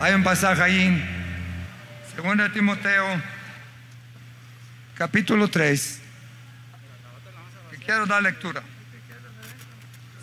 Hay 0.00 0.14
un 0.14 0.24
pasaje 0.24 0.62
ahí, 0.62 1.04
2 2.16 2.52
Timoteo, 2.54 3.22
capítulo 4.96 5.46
3, 5.48 6.00
que 7.70 7.76
quiero 7.76 8.06
dar 8.06 8.22
lectura. 8.22 8.62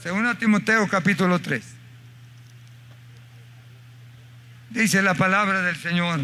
2 0.04 0.40
Timoteo, 0.40 0.88
capítulo 0.88 1.38
3. 1.38 1.64
Dice 4.72 5.04
la 5.04 5.14
palabra 5.14 5.62
del 5.62 5.76
Señor. 5.76 6.22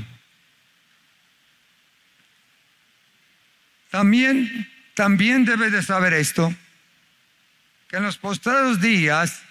También, 3.92 4.68
también 4.96 5.46
debe 5.46 5.70
de 5.70 5.84
saber 5.84 6.14
esto, 6.14 6.52
que 7.88 7.98
en 7.98 8.04
los 8.04 8.18
postreros 8.18 8.82
días 8.82 9.44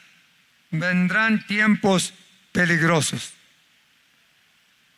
vendrán 0.73 1.47
tiempos 1.47 2.13
peligrosos 2.51 3.35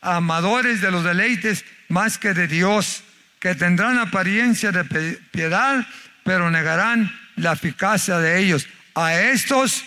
amadores 0.00 0.80
de 0.80 0.90
los 0.90 1.04
deleites 1.04 1.64
más 1.88 2.18
que 2.18 2.34
de 2.34 2.46
Dios, 2.46 3.02
que 3.38 3.54
tendrán 3.54 3.98
apariencia 3.98 4.72
de 4.72 4.84
piedad, 5.30 5.86
pero 6.24 6.50
negarán 6.50 7.12
la 7.36 7.52
eficacia 7.52 8.18
de 8.18 8.38
ellos. 8.38 8.66
A 8.94 9.14
estos 9.14 9.84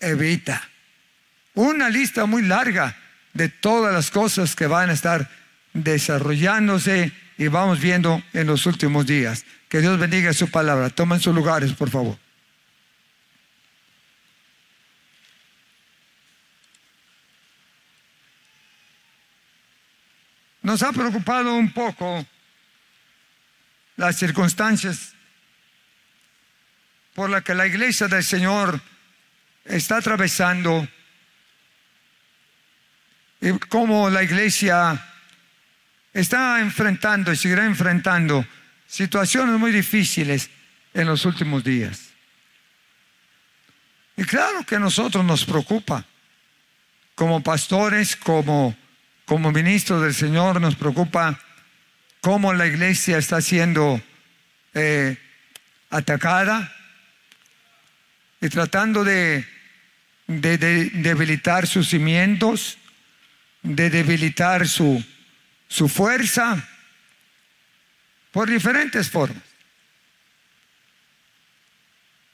evita. 0.00 0.62
Una 1.54 1.90
lista 1.90 2.26
muy 2.26 2.42
larga 2.42 2.96
de 3.34 3.48
todas 3.48 3.92
las 3.92 4.10
cosas 4.10 4.54
que 4.54 4.66
van 4.66 4.90
a 4.90 4.92
estar 4.92 5.28
desarrollándose 5.72 7.12
y 7.36 7.48
vamos 7.48 7.80
viendo 7.80 8.22
en 8.32 8.46
los 8.46 8.66
últimos 8.66 9.06
días. 9.06 9.44
Que 9.68 9.80
Dios 9.80 9.98
bendiga 9.98 10.32
su 10.32 10.50
palabra. 10.50 10.90
Tomen 10.90 11.20
sus 11.20 11.34
lugares, 11.34 11.72
por 11.72 11.90
favor. 11.90 12.18
Nos 20.68 20.82
ha 20.82 20.92
preocupado 20.92 21.54
un 21.54 21.72
poco 21.72 22.26
las 23.96 24.16
circunstancias 24.16 25.14
por 27.14 27.30
las 27.30 27.42
que 27.42 27.54
la 27.54 27.66
iglesia 27.66 28.06
del 28.06 28.22
Señor 28.22 28.78
está 29.64 29.96
atravesando 29.96 30.86
y 33.40 33.58
cómo 33.70 34.10
la 34.10 34.22
iglesia 34.22 35.02
está 36.12 36.60
enfrentando 36.60 37.32
y 37.32 37.36
seguirá 37.36 37.64
enfrentando 37.64 38.44
situaciones 38.86 39.58
muy 39.58 39.72
difíciles 39.72 40.50
en 40.92 41.06
los 41.06 41.24
últimos 41.24 41.64
días. 41.64 42.10
Y 44.18 44.24
claro 44.24 44.66
que 44.66 44.76
a 44.76 44.80
nosotros 44.80 45.24
nos 45.24 45.46
preocupa, 45.46 46.04
como 47.14 47.42
pastores, 47.42 48.14
como 48.16 48.76
como 49.28 49.52
ministro 49.52 50.00
del 50.00 50.14
Señor 50.14 50.58
nos 50.58 50.74
preocupa 50.74 51.38
cómo 52.22 52.54
la 52.54 52.66
iglesia 52.66 53.18
está 53.18 53.42
siendo 53.42 54.00
eh, 54.72 55.18
atacada 55.90 56.74
y 58.40 58.48
tratando 58.48 59.04
de, 59.04 59.46
de, 60.26 60.56
debilitar 60.56 61.66
sus 61.66 61.90
cimientos, 61.90 62.78
de 63.62 63.90
debilitar 63.90 64.66
su, 64.66 65.04
su 65.68 65.90
fuerza 65.90 66.66
por 68.32 68.48
diferentes 68.48 69.10
formas. 69.10 69.42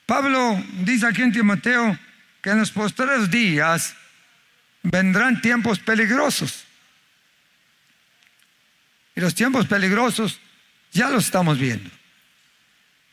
Pablo 0.06 0.62
dice 0.84 1.08
aquí 1.08 1.22
en 1.22 1.32
Timoteo 1.32 1.98
que 2.40 2.50
en 2.50 2.60
los 2.60 2.70
posteriores 2.70 3.32
días 3.32 3.96
vendrán 4.84 5.40
tiempos 5.40 5.80
peligrosos. 5.80 6.66
Y 9.16 9.20
los 9.20 9.34
tiempos 9.34 9.66
peligrosos 9.66 10.40
ya 10.92 11.08
los 11.10 11.26
estamos 11.26 11.58
viendo. 11.58 11.90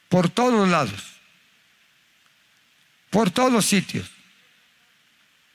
Por 0.10 0.30
todos 0.30 0.68
lados. 0.68 1.20
Por 3.10 3.30
todos 3.30 3.66
sitios. 3.66 4.10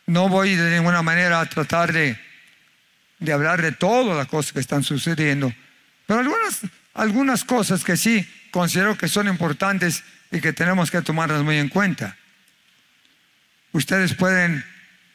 No 0.07 0.29
voy 0.29 0.55
de 0.55 0.77
ninguna 0.77 1.03
manera 1.03 1.41
a 1.41 1.47
tratar 1.47 1.93
de, 1.93 2.19
de 3.19 3.33
hablar 3.33 3.61
de 3.61 3.73
todas 3.73 4.17
las 4.17 4.29
cosas 4.29 4.53
que 4.53 4.61
están 4.61 4.83
sucediendo. 4.83 5.53
Pero 6.07 6.21
algunas, 6.21 6.61
algunas 6.95 7.45
cosas 7.45 7.83
que 7.85 7.97
sí 7.97 8.29
considero 8.51 8.97
que 8.97 9.09
son 9.09 9.29
importantes 9.29 10.05
y 10.31 10.41
que 10.41 10.53
tenemos 10.53 10.91
que 10.91 11.03
tomarlas 11.03 11.43
muy 11.43 11.57
en 11.57 11.69
cuenta. 11.69 12.17
Ustedes 13.73 14.15
pueden 14.15 14.65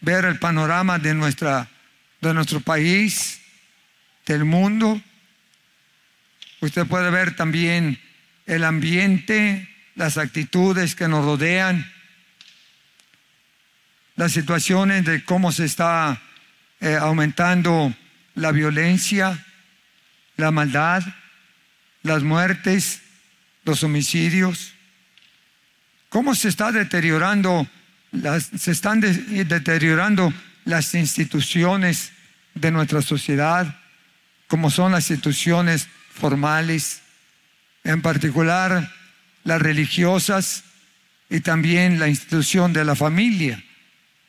ver 0.01 0.25
el 0.25 0.39
panorama 0.39 0.99
de, 0.99 1.13
nuestra, 1.13 1.69
de 2.19 2.33
nuestro 2.33 2.59
país, 2.59 3.39
del 4.25 4.45
mundo, 4.45 5.01
Usted 6.61 6.85
puede 6.85 7.09
ver 7.09 7.35
también 7.35 7.99
el 8.45 8.63
ambiente, 8.63 9.67
las 9.95 10.17
actitudes 10.17 10.93
que 10.93 11.07
nos 11.07 11.25
rodean, 11.25 11.91
las 14.15 14.31
situaciones 14.31 15.03
de 15.03 15.25
cómo 15.25 15.51
se 15.51 15.65
está 15.65 16.21
eh, 16.79 16.95
aumentando 16.95 17.93
la 18.35 18.51
violencia, 18.51 19.43
la 20.37 20.51
maldad, 20.51 21.03
las 22.03 22.21
muertes, 22.21 23.01
los 23.63 23.83
homicidios, 23.83 24.73
cómo 26.09 26.35
se 26.35 26.49
está 26.49 26.71
deteriorando, 26.71 27.67
se 28.55 28.71
están 28.71 29.01
deteriorando 29.01 30.31
las 30.65 30.93
instituciones 30.93 32.11
de 32.53 32.69
nuestra 32.69 33.01
sociedad, 33.01 33.79
como 34.47 34.69
son 34.69 34.91
las 34.91 35.09
instituciones 35.09 35.87
formales, 36.21 37.01
en 37.83 38.03
particular 38.03 38.93
las 39.43 39.59
religiosas 39.59 40.63
y 41.31 41.39
también 41.39 41.97
la 41.97 42.07
institución 42.07 42.73
de 42.73 42.85
la 42.85 42.95
familia, 42.95 43.61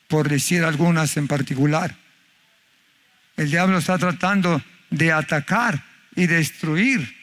por 0.07 0.27
decir 0.27 0.63
algunas 0.63 1.15
en 1.17 1.27
particular. 1.27 1.95
El 3.37 3.51
diablo 3.51 3.77
está 3.77 3.99
tratando 3.99 4.59
de 4.89 5.11
atacar 5.11 5.83
y 6.15 6.25
destruir 6.25 7.15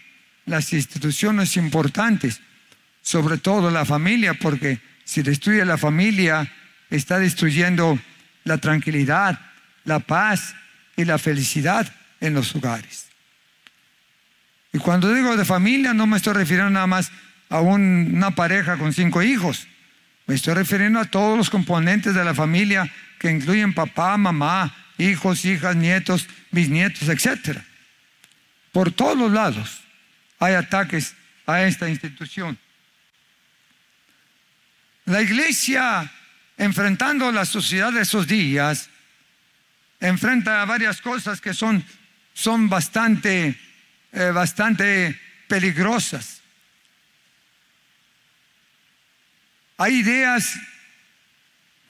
las 0.47 0.73
instituciones 0.73 1.56
importantes, 1.56 2.41
sobre 3.03 3.39
todo 3.39 3.73
la 3.73 3.85
familia, 3.85 4.35
porque 4.35 4.79
si 5.05 5.23
destruye 5.23 5.65
la 5.65 5.79
familia, 5.79 6.49
está 6.91 7.19
destruyendo 7.19 7.99
la 8.45 8.59
tranquilidad, 8.59 9.41
la 9.85 9.99
paz 9.99 10.55
y 10.97 11.05
la 11.05 11.19
felicidad 11.19 11.93
en 12.21 12.35
los 12.35 12.55
hogares. 12.55 13.10
Y 14.73 14.79
cuando 14.79 15.13
digo 15.13 15.37
de 15.37 15.45
familia, 15.45 15.93
no 15.95 16.07
me 16.07 16.17
estoy 16.17 16.35
refiriendo 16.35 16.71
nada 16.71 16.87
más 16.87 17.11
a 17.49 17.61
una 17.61 18.31
pareja 18.33 18.79
con 18.79 18.93
cinco 18.93 19.23
hijos. 19.23 19.67
Me 20.27 20.37
estoy 20.37 20.55
refiriendo 20.55 21.01
a 21.01 21.05
todos 21.05 21.37
los 21.37 21.51
componentes 21.51 22.15
de 22.15 22.25
la 22.25 22.35
familia 22.35 22.91
que 23.19 23.31
incluyen 23.31 23.75
papá, 23.75 24.17
mamá, 24.17 24.75
hijos, 24.97 25.45
hijas, 25.45 25.75
nietos, 25.75 26.29
bisnietos, 26.53 27.09
etc. 27.09 27.59
Por 28.73 28.93
todos 28.93 29.19
los 29.19 29.33
lados 29.33 29.81
hay 30.39 30.55
ataques 30.55 31.15
a 31.47 31.63
esta 31.63 31.89
institución. 31.89 32.59
La 35.07 35.21
iglesia, 35.23 36.11
enfrentando 36.57 37.33
la 37.33 37.45
sociedad 37.45 37.93
de 37.93 38.03
esos 38.03 38.29
días, 38.29 38.89
enfrenta 39.99 40.65
varias 40.65 41.01
cosas 41.01 41.41
que 41.41 41.53
son, 41.53 41.85
son 42.33 42.69
bastante, 42.69 43.59
eh, 44.12 44.31
bastante 44.33 45.19
peligrosas. 45.47 46.41
Hay 49.77 50.01
ideas 50.01 50.59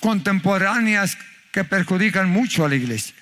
contemporáneas 0.00 1.16
que 1.52 1.64
perjudican 1.64 2.28
mucho 2.28 2.64
a 2.64 2.68
la 2.68 2.76
iglesia. 2.76 3.14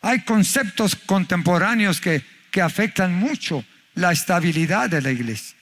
Hay 0.00 0.22
conceptos 0.22 0.96
contemporáneos 0.96 2.00
que, 2.00 2.24
que 2.50 2.62
afectan 2.62 3.14
mucho 3.14 3.64
la 3.94 4.12
estabilidad 4.12 4.90
de 4.90 5.02
la 5.02 5.10
iglesia. 5.10 5.56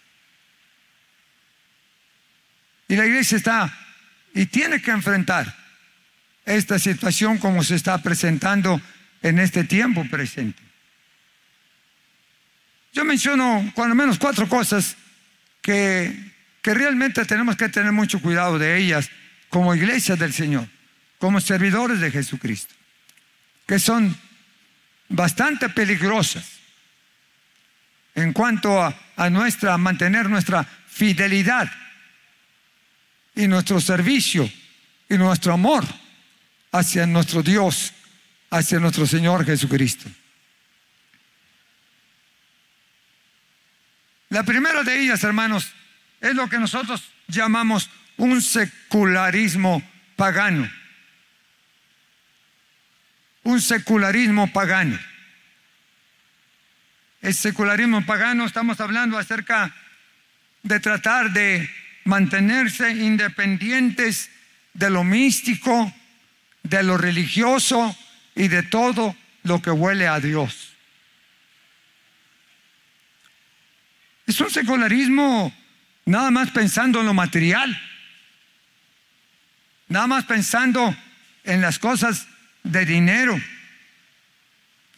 Y 2.89 2.97
la 2.97 3.07
iglesia 3.07 3.37
está 3.37 3.79
y 4.35 4.47
tiene 4.47 4.81
que 4.81 4.91
enfrentar 4.91 5.55
esta 6.45 6.79
situación 6.79 7.39
como 7.39 7.63
se 7.63 7.75
está 7.75 7.99
presentando 7.99 8.81
en 9.23 9.39
este 9.39 9.65
tiempo 9.65 10.05
presente. 10.09 10.70
Yo 12.93 13.05
menciono 13.05 13.71
cuando 13.75 13.95
menos 13.95 14.19
cuatro 14.19 14.49
cosas 14.49 14.97
que, 15.63 16.33
que 16.61 16.75
realmente 16.75 17.25
tenemos 17.25 17.57
que 17.57 17.69
tener 17.69 17.93
mucho 17.93 18.21
cuidado 18.21 18.59
de 18.59 18.79
ellas 18.79 19.11
como 19.49 19.75
iglesia 19.75 20.17
del 20.17 20.33
Señor, 20.33 20.67
como 21.19 21.41
servidores 21.41 22.01
de 22.01 22.11
Jesucristo, 22.11 22.75
que 23.67 23.79
son 23.79 24.17
bastante 25.09 25.69
peligrosas 25.69 26.45
en 28.15 28.33
cuanto 28.33 28.83
a, 28.83 28.95
a 29.17 29.31
nuestra 29.31 29.79
mantener 29.79 30.29
nuestra 30.29 30.65
fidelidad 30.89 31.71
y 33.35 33.47
nuestro 33.47 33.81
servicio 33.81 34.51
y 35.09 35.17
nuestro 35.17 35.53
amor 35.53 35.85
hacia 36.73 37.07
nuestro 37.07 37.43
Dios, 37.43 37.93
hacia 38.51 38.79
nuestro 38.79 39.07
Señor 39.07 39.45
Jesucristo. 39.45 40.11
La 44.31 44.45
primera 44.45 44.85
de 44.85 45.01
ellas, 45.01 45.23
hermanos, 45.25 45.73
es 46.21 46.35
lo 46.35 46.49
que 46.49 46.59
nosotros 46.59 47.03
llamamos 47.27 47.91
un 48.17 48.41
secularismo 48.41 49.83
pagano. 50.15 50.71
Un 53.43 53.61
secularismo 53.61 54.53
pagano. 54.53 54.99
El 57.23 57.35
secularismo 57.35 58.07
pagano, 58.07 58.47
estamos 58.47 58.81
hablando 58.81 59.19
acerca 59.19 59.75
de 60.63 60.79
tratar 60.79 61.33
de 61.33 61.69
mantenerse 62.05 62.91
independientes 62.93 64.31
de 64.75 64.91
lo 64.91 65.03
místico, 65.03 65.93
de 66.63 66.83
lo 66.85 66.97
religioso 66.97 67.97
y 68.37 68.47
de 68.47 68.63
todo 68.63 69.17
lo 69.43 69.61
que 69.61 69.71
huele 69.71 70.07
a 70.07 70.21
Dios. 70.21 70.70
Es 74.31 74.41
un 74.41 74.49
secularismo 74.49 75.53
nada 76.05 76.31
más 76.31 76.53
pensando 76.53 77.01
en 77.01 77.07
lo 77.07 77.13
material, 77.13 77.69
nada 79.89 80.07
más 80.07 80.25
pensando 80.25 80.97
en 81.43 81.61
las 81.61 81.81
cosas 81.81 82.29
de 82.63 82.87
dinero, 82.87 83.41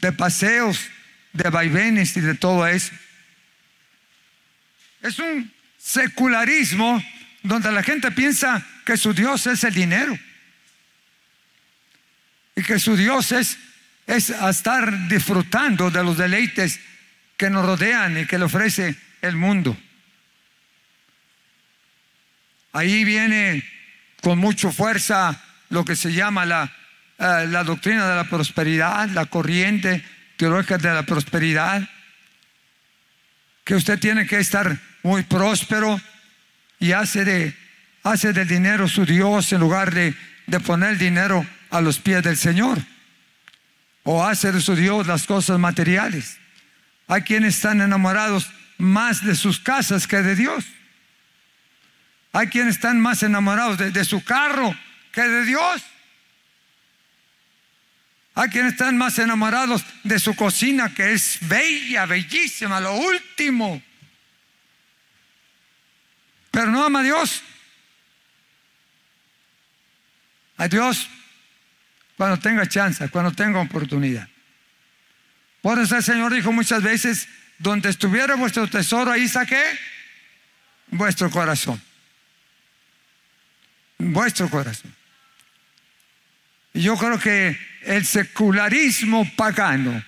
de 0.03 0.13
paseos, 0.13 0.87
de 1.33 1.49
vaivenes 1.49 2.15
y 2.19 2.21
de 2.21 2.35
todo 2.35 2.67
eso. 2.67 2.93
Es 5.01 5.19
un 5.19 5.51
secularismo 5.79 7.03
donde 7.43 7.73
la 7.73 7.83
gente 7.83 8.11
piensa 8.11 8.63
que 8.85 8.99
su 8.99 9.15
Dios 9.15 9.47
es 9.47 9.65
el 9.65 9.73
dinero 9.73 10.19
y 12.55 12.63
que 12.63 12.79
su 12.79 12.99
Dios 12.99 13.33
es, 13.33 13.57
es 14.07 14.29
estar 14.29 15.09
disfrutando 15.09 15.91
de 15.91 16.05
los 16.05 16.19
deleites 16.19 16.81
que 17.39 17.49
nos 17.49 17.65
rodean 17.65 18.19
y 18.19 18.27
que 18.27 18.37
le 18.37 18.45
ofrece 18.45 18.95
el 19.23 19.37
mundo. 19.37 19.77
Ahí 22.73 23.05
viene 23.05 23.65
con 24.21 24.39
mucha 24.39 24.71
fuerza 24.71 25.41
lo 25.71 25.85
que 25.85 25.97
se 25.97 26.13
llama 26.13 26.45
la, 26.45 26.73
eh, 27.19 27.47
la 27.49 27.65
doctrina 27.65 28.09
de 28.09 28.17
la 28.17 28.25
prosperidad, 28.25 29.09
la 29.11 29.27
corriente 29.27 30.05
teológica 30.37 30.79
de 30.79 30.93
la 30.93 31.05
prosperidad, 31.05 31.89
que 33.65 33.75
usted 33.75 33.99
tiene 33.99 34.27
que 34.27 34.39
estar 34.39 34.79
muy 35.03 35.23
próspero 35.23 36.01
y 36.79 36.93
hace, 36.93 37.25
de, 37.25 37.57
hace 38.03 38.33
del 38.33 38.49
dinero 38.49 38.89
su 38.89 39.05
Dios 39.05 39.53
en 39.53 39.61
lugar 39.61 39.95
de, 39.95 40.15
de 40.47 40.61
poner 40.61 40.99
dinero 40.99 41.47
a 41.71 41.81
los 41.81 41.99
pies 41.99 42.23
del 42.23 42.37
Señor. 42.37 42.79
O 44.05 44.25
hace 44.25 44.51
de 44.51 44.61
su 44.61 44.75
Dios 44.75 45.07
las 45.07 45.25
cosas 45.25 45.59
materiales. 45.61 46.39
Hay 47.07 47.23
quienes 47.23 47.55
están 47.55 47.81
enamorados 47.81 48.51
más 48.83 49.25
de 49.25 49.37
sus 49.37 49.61
casas 49.61 50.09
que 50.09 50.17
de 50.23 50.35
Dios. 50.35 50.65
Hay 52.33 52.49
quienes 52.49 52.75
están 52.77 53.01
más 53.01 53.23
enamorados 53.23 53.79
de, 53.79 54.05
su 54.05 54.25
carro 54.25 54.77
que 55.13 55.23
de 55.23 55.45
Dios. 55.45 55.83
Hay 58.35 58.49
quienes 58.49 58.73
están 58.73 58.99
más 58.99 59.19
enamorados 59.19 59.85
de 60.03 60.19
su 60.19 60.35
cocina, 60.35 60.93
que 60.93 61.13
es 61.13 61.39
bella, 61.43 62.07
bellísima, 62.07 62.81
lo 62.81 62.95
último. 62.95 63.81
Pero 66.51 66.67
no 66.67 66.85
ama 66.85 67.01
a 67.01 67.05
Dios. 67.05 67.43
A 70.57 70.67
Dios 70.67 71.09
cuando 72.17 72.39
tenga 72.39 72.67
chance, 72.67 73.09
cuando 73.11 73.31
tenga 73.31 73.61
oportunidad. 73.61 74.29
Por 75.61 75.79
eso 75.79 75.97
el 75.97 76.03
Señor 76.03 76.35
dijo 76.35 76.51
muchas 76.51 76.83
veces, 76.83 77.29
donde 77.63 77.91
estuviera 77.91 78.35
vuestro 78.35 78.67
tesoro, 78.67 79.13
ahí 79.13 79.29
saqué 79.29 79.63
vuestro 80.89 81.31
corazón. 81.31 81.81
Vuestro 83.99 84.51
corazón. 84.51 84.93
Yo 86.75 86.97
creo 86.97 87.21
que 87.21 87.57
el 87.83 88.05
secularismo 88.05 89.31
pagano, 89.37 90.03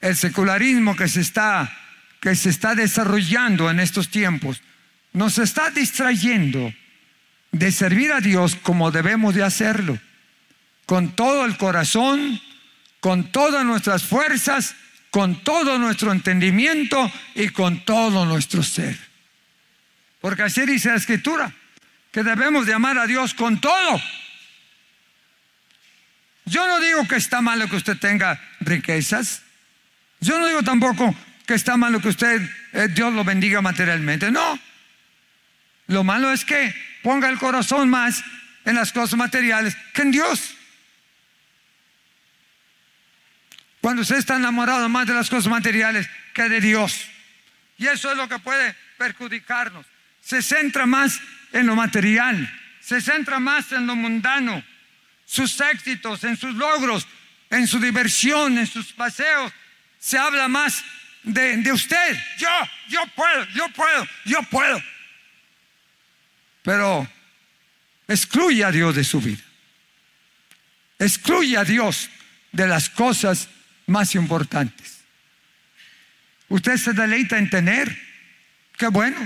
el 0.00 0.14
secularismo 0.14 0.94
que 0.94 1.08
se 1.08 1.22
está, 1.22 1.76
que 2.20 2.36
se 2.36 2.50
está 2.50 2.76
desarrollando 2.76 3.68
en 3.68 3.80
estos 3.80 4.08
tiempos, 4.08 4.62
nos 5.12 5.38
está 5.38 5.70
distrayendo 5.70 6.72
de 7.50 7.72
servir 7.72 8.12
a 8.12 8.20
Dios 8.20 8.54
como 8.54 8.92
debemos 8.92 9.34
de 9.34 9.42
hacerlo, 9.42 9.98
con 10.84 11.16
todo 11.16 11.46
el 11.46 11.56
corazón, 11.56 12.40
con 13.00 13.32
todas 13.32 13.64
nuestras 13.64 14.04
fuerzas, 14.04 14.76
con 15.10 15.42
todo 15.42 15.78
nuestro 15.78 16.12
entendimiento 16.12 17.10
y 17.34 17.48
con 17.48 17.84
todo 17.84 18.24
nuestro 18.24 18.62
ser. 18.62 18.98
Porque 20.20 20.42
así 20.42 20.66
dice 20.66 20.88
la 20.88 20.96
escritura, 20.96 21.52
que 22.10 22.22
debemos 22.22 22.66
de 22.66 22.74
amar 22.74 22.98
a 22.98 23.06
Dios 23.06 23.34
con 23.34 23.60
todo. 23.60 24.00
Yo 26.46 26.66
no 26.66 26.80
digo 26.80 27.06
que 27.06 27.16
está 27.16 27.40
malo 27.40 27.68
que 27.68 27.76
usted 27.76 27.98
tenga 27.98 28.40
riquezas. 28.60 29.42
Yo 30.20 30.38
no 30.38 30.46
digo 30.46 30.62
tampoco 30.62 31.14
que 31.46 31.54
está 31.54 31.76
malo 31.76 32.00
que 32.00 32.08
usted, 32.08 32.42
eh, 32.72 32.88
Dios 32.88 33.12
lo 33.12 33.24
bendiga 33.24 33.60
materialmente. 33.60 34.30
No, 34.30 34.58
lo 35.86 36.04
malo 36.04 36.32
es 36.32 36.44
que 36.44 36.74
ponga 37.02 37.28
el 37.28 37.38
corazón 37.38 37.88
más 37.88 38.24
en 38.64 38.74
las 38.74 38.92
cosas 38.92 39.16
materiales 39.16 39.76
que 39.92 40.02
en 40.02 40.10
Dios. 40.10 40.55
Cuando 43.86 44.02
usted 44.02 44.16
está 44.16 44.34
enamorado 44.34 44.88
más 44.88 45.06
de 45.06 45.14
las 45.14 45.30
cosas 45.30 45.46
materiales 45.46 46.10
que 46.34 46.48
de 46.48 46.60
Dios. 46.60 47.06
Y 47.78 47.86
eso 47.86 48.10
es 48.10 48.16
lo 48.16 48.28
que 48.28 48.40
puede 48.40 48.74
perjudicarnos. 48.98 49.86
Se 50.20 50.42
centra 50.42 50.86
más 50.86 51.20
en 51.52 51.68
lo 51.68 51.76
material, 51.76 52.52
se 52.80 53.00
centra 53.00 53.38
más 53.38 53.70
en 53.70 53.86
lo 53.86 53.94
mundano, 53.94 54.60
sus 55.24 55.60
éxitos, 55.60 56.24
en 56.24 56.36
sus 56.36 56.56
logros, 56.56 57.06
en 57.48 57.68
su 57.68 57.78
diversión, 57.78 58.58
en 58.58 58.66
sus 58.66 58.92
paseos. 58.92 59.52
Se 60.00 60.18
habla 60.18 60.48
más 60.48 60.84
de, 61.22 61.58
de 61.58 61.70
usted. 61.70 62.20
Yo, 62.38 62.48
yo 62.88 63.06
puedo, 63.14 63.46
yo 63.54 63.68
puedo, 63.68 64.08
yo 64.24 64.42
puedo 64.50 64.82
pero 66.64 67.08
excluye 68.08 68.64
a 68.64 68.72
Dios 68.72 68.96
de 68.96 69.04
su 69.04 69.20
vida. 69.20 69.44
Excluye 70.98 71.56
a 71.56 71.62
Dios 71.62 72.10
de 72.50 72.66
las 72.66 72.90
cosas 72.90 73.48
más 73.86 74.14
importantes. 74.14 75.00
Usted 76.48 76.76
se 76.76 76.92
deleita 76.92 77.38
en 77.38 77.50
tener, 77.50 77.96
qué 78.76 78.88
bueno. 78.88 79.16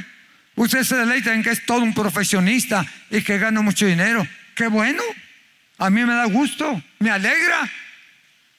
Usted 0.56 0.82
se 0.84 0.96
deleita 0.96 1.34
en 1.34 1.42
que 1.42 1.50
es 1.50 1.64
todo 1.64 1.80
un 1.80 1.94
profesionista 1.94 2.84
y 3.10 3.22
que 3.22 3.38
gana 3.38 3.60
mucho 3.62 3.86
dinero, 3.86 4.26
qué 4.54 4.68
bueno. 4.68 5.02
A 5.78 5.88
mí 5.88 6.04
me 6.04 6.14
da 6.14 6.26
gusto, 6.26 6.82
me 6.98 7.10
alegra 7.10 7.70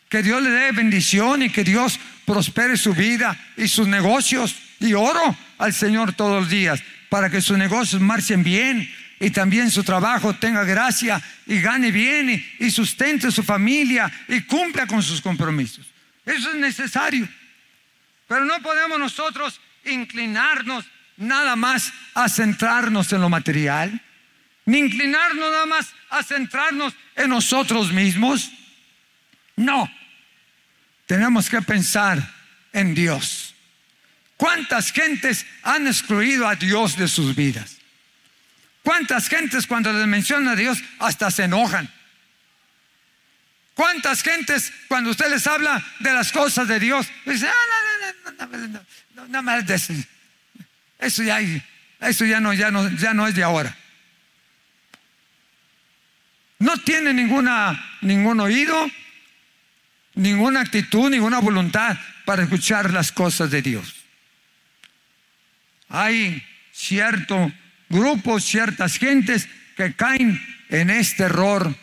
que 0.09 0.23
Dios 0.23 0.41
le 0.41 0.49
dé 0.49 0.71
bendición 0.71 1.43
y 1.43 1.49
que 1.49 1.63
Dios 1.63 1.99
prospere 2.25 2.75
su 2.75 2.93
vida 2.93 3.37
y 3.55 3.67
sus 3.67 3.87
negocios. 3.87 4.55
Y 4.79 4.93
oro 4.93 5.37
al 5.59 5.73
Señor 5.73 6.13
todos 6.13 6.41
los 6.41 6.49
días 6.49 6.81
para 7.09 7.29
que 7.29 7.39
sus 7.39 7.57
negocios 7.57 8.01
marchen 8.01 8.43
bien 8.43 8.89
y 9.19 9.29
también 9.29 9.69
su 9.69 9.83
trabajo 9.83 10.33
tenga 10.33 10.63
gracia 10.63 11.21
y 11.45 11.61
gane 11.61 11.91
bien 11.91 12.43
y, 12.59 12.71
sustente 12.71 13.29
su 13.29 13.43
familia 13.43 14.11
y 14.27 14.41
cumpla 14.41 14.87
con 14.87 15.03
sus 15.03 15.21
compromisos. 15.21 15.90
Eso 16.25 16.49
es 16.51 16.55
necesario. 16.55 17.27
Pero 18.27 18.45
no 18.45 18.61
podemos 18.61 18.99
nosotros 18.99 19.59
inclinarnos 19.85 20.85
nada 21.17 21.55
más 21.55 21.91
a 22.13 22.29
centrarnos 22.29 23.11
en 23.13 23.21
lo 23.21 23.29
material, 23.29 24.01
ni 24.65 24.79
inclinarnos 24.79 25.51
nada 25.51 25.65
más 25.65 25.93
a 26.09 26.23
centrarnos 26.23 26.93
en 27.15 27.29
nosotros 27.29 27.91
mismos. 27.91 28.51
No, 29.55 29.91
tenemos 31.05 31.49
que 31.49 31.61
pensar 31.61 32.19
en 32.73 32.93
Dios. 32.93 33.53
¿Cuántas 34.37 34.91
gentes 34.91 35.45
han 35.61 35.87
excluido 35.87 36.47
a 36.47 36.55
Dios 36.55 36.97
de 36.97 37.07
sus 37.07 37.35
vidas? 37.35 37.77
¿Cuántas 38.83 39.27
gentes 39.27 39.67
cuando 39.67 39.93
les 39.93 40.07
menciona 40.07 40.51
a 40.51 40.55
Dios 40.55 40.81
hasta 40.99 41.29
se 41.29 41.43
enojan? 41.43 41.91
¿Cuántas 43.81 44.21
gentes 44.21 44.71
cuando 44.87 45.09
usted 45.09 45.27
les 45.31 45.47
habla 45.47 45.83
de 46.01 46.13
las 46.13 46.31
cosas 46.31 46.67
de 46.67 46.79
Dios 46.79 47.07
dicen, 47.25 47.49
ah, 47.49 48.31
no, 48.31 48.47
no, 48.47 48.47
no, 48.47 48.67
no, 48.69 48.85
no, 49.27 49.41
no, 49.41 49.41
no, 49.41 49.75
eso, 50.99 51.23
ya, 51.23 51.39
eso 51.99 52.25
ya 52.25 52.39
no, 52.39 52.51
es 53.27 53.33
de 53.33 53.43
ahora. 53.43 53.75
No 56.59 56.77
tiene 56.77 57.11
ninguna, 57.11 57.97
ningún 58.01 58.39
oído, 58.41 58.87
ninguna 60.13 60.61
actitud, 60.61 61.09
ninguna 61.09 61.39
voluntad 61.39 61.97
para 62.23 62.43
escuchar 62.43 62.93
las 62.93 63.11
cosas 63.11 63.49
de 63.49 63.63
Dios. 63.63 63.95
Hay 65.89 66.45
cierto 66.71 67.51
grupos, 67.89 68.43
ciertas 68.45 68.97
gentes 68.97 69.49
que 69.75 69.95
caen 69.95 70.39
en 70.69 70.91
este 70.91 71.23
error 71.23 71.75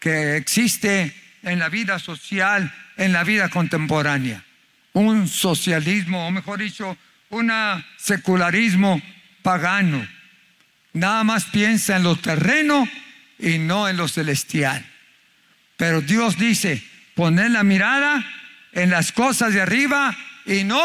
que 0.00 0.38
existe 0.38 1.14
en 1.46 1.60
la 1.60 1.68
vida 1.68 1.98
social, 1.98 2.70
en 2.96 3.12
la 3.12 3.22
vida 3.22 3.48
contemporánea. 3.48 4.42
Un 4.92 5.28
socialismo, 5.28 6.26
o 6.26 6.30
mejor 6.30 6.58
dicho, 6.58 6.96
un 7.30 7.52
secularismo 7.96 9.00
pagano. 9.42 10.06
Nada 10.92 11.22
más 11.22 11.44
piensa 11.44 11.96
en 11.96 12.02
lo 12.02 12.16
terreno 12.16 12.88
y 13.38 13.58
no 13.58 13.88
en 13.88 13.96
lo 13.96 14.08
celestial. 14.08 14.84
Pero 15.76 16.00
Dios 16.00 16.36
dice, 16.36 16.82
poner 17.14 17.52
la 17.52 17.62
mirada 17.62 18.24
en 18.72 18.90
las 18.90 19.12
cosas 19.12 19.52
de 19.54 19.60
arriba 19.60 20.16
y 20.46 20.64
no 20.64 20.82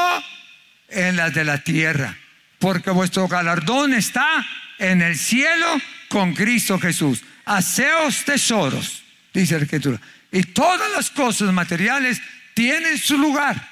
en 0.90 1.16
las 1.16 1.34
de 1.34 1.44
la 1.44 1.58
tierra, 1.60 2.16
porque 2.60 2.92
vuestro 2.92 3.28
galardón 3.28 3.94
está 3.94 4.46
en 4.78 5.02
el 5.02 5.18
cielo 5.18 5.82
con 6.08 6.36
Cristo 6.36 6.78
Jesús. 6.78 7.24
Haceos 7.46 8.26
tesoros, 8.26 9.02
dice 9.34 9.58
la 9.58 9.64
Escritura. 9.64 10.00
Y 10.32 10.44
todas 10.44 10.92
las 10.92 11.10
cosas 11.10 11.52
materiales 11.54 12.22
tienen 12.54 12.98
su 12.98 13.18
lugar. 13.18 13.70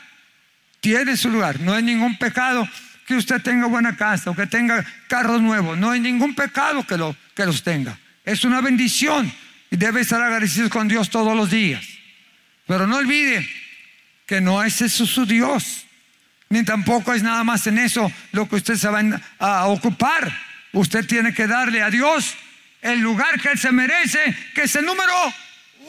Tienen 0.79 1.17
su 1.17 1.29
lugar. 1.29 1.59
No 1.59 1.73
hay 1.73 1.83
ningún 1.83 2.17
pecado 2.17 2.67
que 3.05 3.15
usted 3.15 3.41
tenga 3.41 3.67
buena 3.67 3.95
casa 3.95 4.29
o 4.29 4.35
que 4.35 4.47
tenga 4.47 4.85
carros 5.07 5.41
nuevos. 5.41 5.77
No 5.77 5.91
hay 5.91 5.99
ningún 5.99 6.35
pecado 6.35 6.85
que, 6.85 6.97
lo, 6.97 7.15
que 7.35 7.45
los 7.45 7.63
tenga. 7.63 7.97
Es 8.25 8.43
una 8.43 8.61
bendición 8.61 9.31
y 9.71 9.77
debe 9.77 10.01
estar 10.01 10.21
agradecido 10.21 10.69
con 10.69 10.87
Dios 10.87 11.09
todos 11.09 11.35
los 11.35 11.49
días. 11.49 11.85
Pero 12.67 12.87
no 12.87 12.97
olvide 12.97 13.47
que 14.25 14.41
no 14.41 14.63
es 14.63 14.81
eso 14.81 15.05
su 15.05 15.25
Dios. 15.25 15.85
Ni 16.49 16.63
tampoco 16.63 17.13
es 17.13 17.23
nada 17.23 17.43
más 17.43 17.67
en 17.67 17.77
eso 17.77 18.11
lo 18.31 18.49
que 18.49 18.57
usted 18.57 18.75
se 18.75 18.89
va 18.89 19.01
a 19.39 19.67
ocupar 19.67 20.31
Usted 20.71 21.05
tiene 21.05 21.33
que 21.33 21.47
darle 21.47 21.81
a 21.81 21.89
Dios 21.89 22.35
el 22.81 22.99
lugar 22.99 23.39
que 23.41 23.49
Él 23.49 23.57
se 23.57 23.71
merece, 23.71 24.35
que 24.53 24.63
es 24.63 24.75
el 24.75 24.85
número 24.85 25.13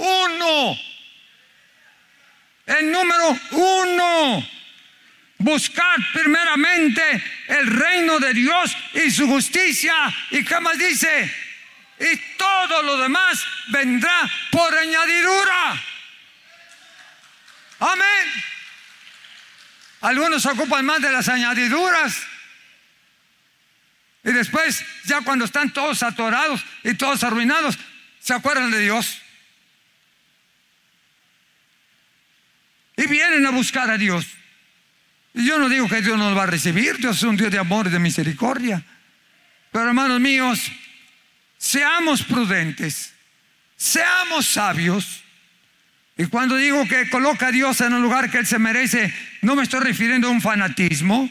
uno. 0.01 0.79
El 2.67 2.91
número 2.91 3.39
uno. 3.51 4.47
Buscar 5.39 5.97
primeramente 6.13 7.03
el 7.49 7.67
reino 7.67 8.19
de 8.19 8.35
Dios 8.35 8.77
y 8.93 9.11
su 9.11 9.27
justicia. 9.27 9.95
¿Y 10.31 10.45
qué 10.45 10.61
más 10.61 10.79
dice? 10.79 11.35
Y 11.99 12.17
todo 12.37 12.83
lo 12.83 12.99
demás 12.99 13.45
vendrá 13.69 14.31
por 14.51 14.77
añadidura. 14.77 15.83
Amén. 17.81 18.45
Algunos 20.03 20.45
ocupan 20.47 20.85
más 20.85 21.01
de 21.01 21.13
las 21.13 21.29
añadiduras. 21.29 22.23
Y 24.23 24.33
después, 24.33 24.85
ya 25.05 25.23
cuando 25.23 25.47
están 25.47 25.73
todos 25.73 26.03
atorados 26.03 26.63
y 26.85 26.95
todos 26.95 27.25
arruinados, 27.25 27.79
se 28.21 28.35
acuerdan 28.35 28.71
de 28.71 28.81
Dios. 28.81 29.23
Y 33.01 33.07
vienen 33.07 33.47
a 33.47 33.51
buscar 33.51 33.91
a 33.91 33.97
Dios. 33.97 34.27
Yo 35.33 35.59
no 35.59 35.71
digo 35.71 35.89
que 35.89 36.03
Dios 36.03 36.19
nos 36.19 36.37
va 36.37 36.43
a 36.43 36.47
recibir, 36.47 36.99
Dios 36.99 37.17
es 37.17 37.23
un 37.23 37.35
Dios 37.35 37.51
de 37.51 37.59
amor 37.59 37.87
y 37.87 37.91
de 37.91 37.99
misericordia. 37.99 38.83
Pero 39.73 39.89
hermanos 39.89 40.21
míos, 40.21 40.71
seamos 41.57 42.23
prudentes, 42.23 43.15
seamos 43.75 44.47
sabios. 44.47 45.25
Y 46.19 46.27
cuando 46.27 46.57
digo 46.57 46.87
que 46.87 47.09
coloca 47.09 47.47
a 47.47 47.53
Dios 47.53 47.81
en 47.81 47.95
el 47.95 48.03
lugar 48.03 48.31
que 48.31 48.37
Él 48.37 48.47
se 48.47 48.59
merece, 48.59 49.15
no 49.41 49.57
me 49.57 49.63
estoy 49.63 49.81
refiriendo 49.81 50.29
a 50.29 50.33
un 50.33 50.43
fanatismo, 50.43 51.31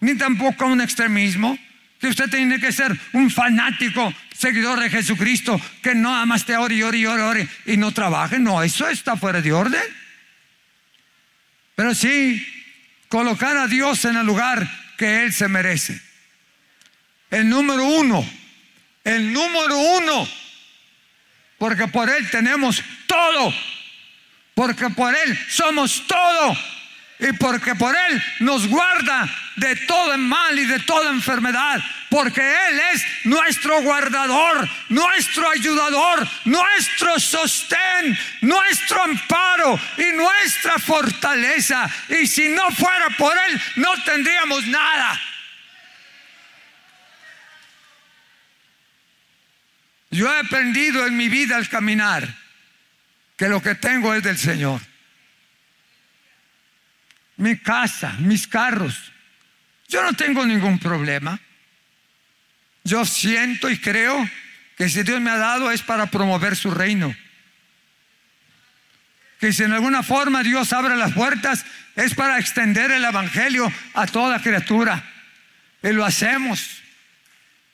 ni 0.00 0.14
tampoco 0.14 0.64
a 0.64 0.68
un 0.68 0.80
extremismo 0.80 1.58
que 2.00 2.08
usted 2.08 2.30
tiene 2.30 2.58
que 2.58 2.72
ser 2.72 2.98
un 3.12 3.30
fanático 3.30 4.10
seguidor 4.34 4.80
de 4.80 4.88
Jesucristo, 4.88 5.60
que 5.82 5.94
no 5.94 6.16
amas 6.16 6.46
te 6.46 6.56
ore 6.56 6.76
y 6.76 6.82
ore 6.82 6.96
y 6.96 7.04
ore, 7.04 7.46
y 7.66 7.76
no 7.76 7.92
trabaje. 7.92 8.38
No, 8.38 8.62
eso 8.62 8.88
está 8.88 9.18
fuera 9.18 9.42
de 9.42 9.52
orden. 9.52 9.99
Pero 11.80 11.94
sí, 11.94 12.46
colocar 13.08 13.56
a 13.56 13.66
Dios 13.66 14.04
en 14.04 14.14
el 14.14 14.26
lugar 14.26 14.70
que 14.98 15.22
Él 15.22 15.32
se 15.32 15.48
merece. 15.48 15.98
El 17.30 17.48
número 17.48 17.82
uno, 17.82 18.22
el 19.02 19.32
número 19.32 19.78
uno, 19.78 20.28
porque 21.56 21.88
por 21.88 22.10
Él 22.10 22.28
tenemos 22.30 22.84
todo, 23.06 23.54
porque 24.54 24.90
por 24.90 25.16
Él 25.16 25.38
somos 25.48 26.06
todo. 26.06 26.54
Y 27.18 27.32
porque 27.32 27.74
por 27.74 27.96
Él 27.96 28.22
nos 28.40 28.66
guarda 28.66 29.34
de 29.56 29.74
todo 29.76 30.18
mal 30.18 30.58
y 30.58 30.66
de 30.66 30.80
toda 30.80 31.08
enfermedad, 31.08 31.82
porque 32.10 32.40
Él 32.40 32.80
es 32.92 33.04
nuestro 33.24 33.80
guardador, 33.82 34.68
nuestro 34.90 35.48
ayudador, 35.48 36.28
nuestro 36.44 37.18
sostén, 37.18 38.18
nuestro 38.42 39.02
amparo 39.02 39.80
y 39.96 40.12
nuestra 40.16 40.78
fortaleza. 40.78 41.90
Y 42.08 42.26
si 42.26 42.48
no 42.48 42.70
fuera 42.72 43.08
por 43.16 43.34
Él, 43.48 43.62
no 43.76 43.90
tendríamos 44.04 44.66
nada. 44.66 45.20
Yo 50.10 50.30
he 50.30 50.40
aprendido 50.40 51.06
en 51.06 51.16
mi 51.16 51.28
vida 51.28 51.56
al 51.56 51.68
caminar 51.68 52.28
que 53.36 53.48
lo 53.48 53.62
que 53.62 53.76
tengo 53.76 54.12
es 54.12 54.22
del 54.22 54.36
Señor 54.36 54.80
mi 57.40 57.56
casa, 57.56 58.12
mis 58.18 58.46
carros. 58.46 59.12
Yo 59.88 60.02
no 60.02 60.12
tengo 60.12 60.44
ningún 60.44 60.78
problema. 60.78 61.40
Yo 62.84 63.04
siento 63.04 63.70
y 63.70 63.78
creo 63.78 64.28
que 64.76 64.88
si 64.88 65.02
Dios 65.02 65.20
me 65.20 65.30
ha 65.30 65.36
dado 65.36 65.70
es 65.70 65.82
para 65.82 66.06
promover 66.06 66.56
su 66.56 66.70
reino. 66.70 67.14
Que 69.38 69.52
si 69.52 69.62
en 69.62 69.72
alguna 69.72 70.02
forma 70.02 70.42
Dios 70.42 70.72
abre 70.72 70.96
las 70.96 71.12
puertas 71.12 71.64
es 71.96 72.14
para 72.14 72.38
extender 72.38 72.90
el 72.90 73.04
Evangelio 73.04 73.72
a 73.94 74.06
toda 74.06 74.40
criatura. 74.40 75.02
Y 75.82 75.92
lo 75.92 76.04
hacemos. 76.04 76.82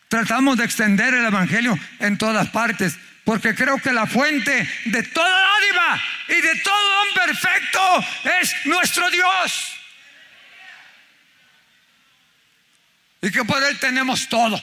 Tratamos 0.08 0.56
de 0.56 0.64
extender 0.64 1.14
el 1.14 1.24
Evangelio 1.24 1.78
en 1.98 2.18
todas 2.18 2.48
partes 2.48 2.96
porque 3.26 3.56
creo 3.56 3.78
que 3.78 3.92
la 3.92 4.06
fuente 4.06 4.68
de 4.84 5.02
toda 5.02 5.28
dádiva 5.28 6.02
y 6.28 6.40
de 6.40 6.54
todo 6.62 6.74
don 6.74 7.26
perfecto 7.26 8.04
es 8.40 8.54
nuestro 8.66 9.10
Dios. 9.10 9.72
Y 13.22 13.30
que 13.32 13.44
por 13.44 13.60
Él 13.64 13.76
tenemos 13.80 14.28
todo. 14.28 14.62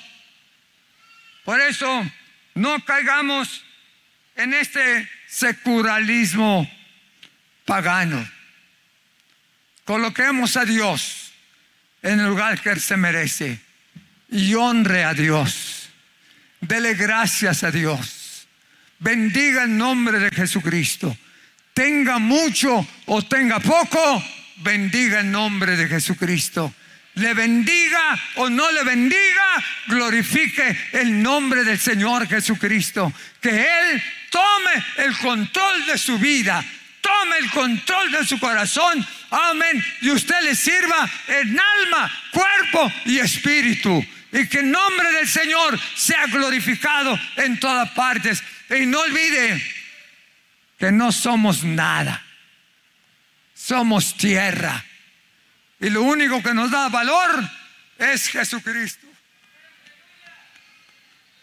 Por 1.44 1.60
eso 1.62 2.10
no 2.56 2.84
caigamos 2.86 3.64
en 4.36 4.54
este 4.54 5.10
secularismo 5.28 6.70
pagano. 7.66 8.30
Coloquemos 9.86 10.56
a 10.58 10.66
Dios 10.66 11.34
en 12.02 12.20
el 12.20 12.28
lugar 12.28 12.62
que 12.62 12.70
Él 12.70 12.82
se 12.82 12.98
merece 12.98 13.60
y 14.30 14.54
honre 14.56 15.04
a 15.04 15.14
Dios. 15.14 15.90
Dele 16.62 16.94
gracias 16.94 17.64
a 17.64 17.72
Dios 17.72 18.24
bendiga 19.04 19.64
el 19.64 19.78
nombre 19.78 20.18
de 20.18 20.32
Jesucristo. 20.32 21.16
Tenga 21.74 22.20
mucho 22.20 22.88
o 23.06 23.22
tenga 23.22 23.60
poco, 23.60 24.24
bendiga 24.58 25.20
el 25.20 25.32
nombre 25.32 25.76
de 25.76 25.88
Jesucristo. 25.88 26.74
Le 27.15 27.34
bendiga 27.34 28.20
o 28.36 28.50
no 28.50 28.72
le 28.72 28.84
bendiga, 28.84 29.63
glorifique 29.88 30.75
el 30.93 31.22
nombre 31.22 31.63
del 31.63 31.79
Señor 31.79 32.27
Jesucristo. 32.27 33.13
Que 33.39 33.50
Él 33.50 34.03
tome 34.29 34.86
el 34.98 35.17
control 35.17 35.86
de 35.86 35.98
su 35.98 36.17
vida, 36.17 36.63
tome 37.01 37.38
el 37.38 37.51
control 37.51 38.12
de 38.12 38.25
su 38.25 38.39
corazón. 38.39 39.05
Amén. 39.29 39.84
Y 40.01 40.10
usted 40.10 40.41
le 40.43 40.55
sirva 40.55 41.10
en 41.27 41.60
alma, 41.60 42.12
cuerpo 42.32 42.91
y 43.05 43.20
espíritu. 43.20 44.03
Y 44.32 44.48
que 44.48 44.60
el 44.60 44.72
nombre 44.72 45.12
del 45.12 45.27
Señor 45.27 45.79
sea 45.96 46.25
glorificado 46.25 47.20
en 47.36 47.60
todas 47.60 47.91
partes. 47.91 48.43
Y 48.72 48.88
no 48.88 49.00
olvide 49.00 49.63
que 50.79 50.91
no 50.91 51.12
somos 51.12 51.63
nada. 51.63 52.24
Somos 53.53 54.17
tierra 54.17 54.84
y 55.84 55.90
lo 55.90 56.02
único 56.04 56.42
que 56.42 56.54
nos 56.54 56.72
da 56.72 56.88
valor 56.88 57.44
es 57.98 58.30
Jesucristo. 58.30 59.06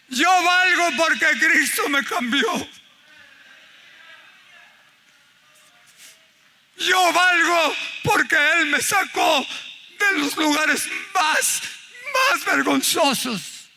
Yo 0.09 0.29
valgo 0.43 0.97
porque 0.97 1.27
Cristo 1.39 1.87
me 1.89 2.03
cambió. 2.03 2.69
Yo 6.75 7.13
valgo 7.13 7.75
porque 8.03 8.35
Él 8.57 8.65
me 8.65 8.81
sacó 8.81 9.45
de 9.99 10.19
los 10.19 10.35
lugares 10.35 10.89
más, 11.13 11.61
más 12.11 12.43
vergonzosos. 12.43 13.69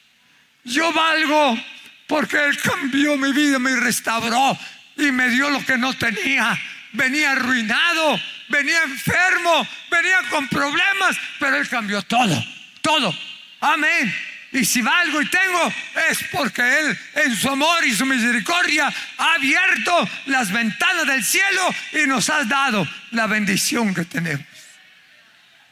Yo 0.64 0.90
valgo 0.94 1.59
porque 2.06 2.42
Él 2.42 2.59
cambió 2.62 3.18
mi 3.18 3.33
vida, 3.33 3.59
me 3.59 3.76
restauró 3.76 4.59
y 4.97 5.12
me 5.12 5.28
dio 5.28 5.50
lo 5.50 5.62
que 5.62 5.76
no 5.76 5.92
tenía. 5.92 6.59
Venía 6.92 7.33
arruinado, 7.33 8.18
venía 8.54 8.84
enfermo, 8.84 9.66
venía 9.90 10.18
con 10.30 10.49
problemas, 10.49 11.16
pero 11.40 11.56
Él 11.56 11.68
cambió 11.68 12.02
todo, 12.02 12.44
todo. 12.80 13.16
Amén. 13.61 14.14
Y 14.52 14.64
si 14.64 14.80
valgo 14.80 15.20
y 15.20 15.26
tengo, 15.26 15.73
es 16.08 16.23
porque 16.30 16.62
Él 16.62 16.99
en 17.14 17.34
su 17.34 17.49
amor 17.49 17.84
y 17.84 17.92
su 17.92 18.06
misericordia 18.06 18.92
ha 19.18 19.34
abierto 19.34 20.08
las 20.26 20.52
ventanas 20.52 21.06
del 21.06 21.25
cielo 21.25 21.75
y 21.92 22.06
nos 22.06 22.30
ha 22.30 22.44
dado 22.44 22.88
la 23.11 23.26
bendición 23.26 23.92
que 23.92 24.04
tenemos. 24.04 24.46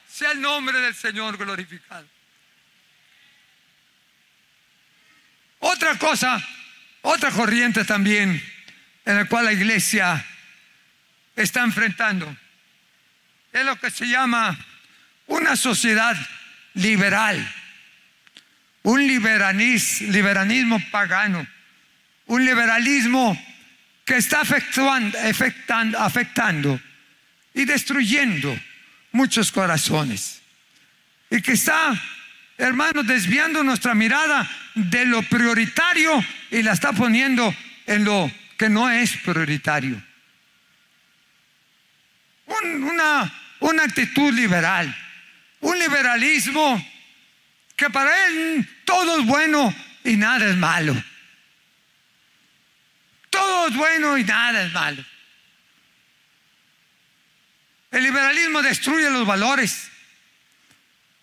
Sea 0.08 0.32
el 0.32 0.40
nombre 0.40 0.80
del 0.80 0.94
Señor 0.94 1.36
glorificado. 1.36 2.06
Otra 5.60 5.96
cosa, 5.96 6.42
otra 7.02 7.30
corriente 7.30 7.84
también 7.84 8.42
en 9.04 9.16
la 9.16 9.26
cual 9.26 9.44
la 9.44 9.52
iglesia 9.52 10.24
está 11.36 11.62
enfrentando 11.62 12.36
es 13.52 13.64
lo 13.64 13.76
que 13.76 13.90
se 13.90 14.06
llama 14.06 14.58
una 15.26 15.56
sociedad 15.56 16.16
liberal, 16.74 17.54
un 18.82 19.06
liberalismo, 19.06 20.80
pagano, 20.90 21.46
un 22.26 22.44
liberalismo 22.44 23.40
que 24.04 24.16
está 24.16 24.40
afectando, 24.40 25.98
afectando 25.98 26.80
y 27.54 27.64
destruyendo 27.64 28.58
muchos 29.12 29.52
corazones 29.52 30.40
y 31.30 31.40
que 31.40 31.52
está, 31.52 31.94
hermanos, 32.58 33.06
desviando 33.06 33.62
nuestra 33.62 33.94
mirada 33.94 34.48
de 34.74 35.04
lo 35.06 35.22
prioritario 35.22 36.24
y 36.50 36.62
la 36.62 36.72
está 36.72 36.92
poniendo 36.92 37.54
en 37.86 38.04
lo 38.04 38.30
que 38.58 38.68
no 38.68 38.90
es 38.90 39.16
prioritario. 39.18 40.02
una 42.46 43.41
una 43.62 43.84
actitud 43.84 44.32
liberal, 44.32 44.94
un 45.60 45.78
liberalismo 45.78 46.84
que 47.76 47.88
para 47.90 48.26
él 48.26 48.68
todo 48.84 49.20
es 49.20 49.26
bueno 49.26 49.74
y 50.04 50.16
nada 50.16 50.46
es 50.50 50.56
malo. 50.56 51.00
Todo 53.30 53.68
es 53.68 53.74
bueno 53.74 54.18
y 54.18 54.24
nada 54.24 54.64
es 54.64 54.72
malo. 54.72 55.04
El 57.90 58.02
liberalismo 58.02 58.62
destruye 58.62 59.08
los 59.10 59.26
valores. 59.26 59.90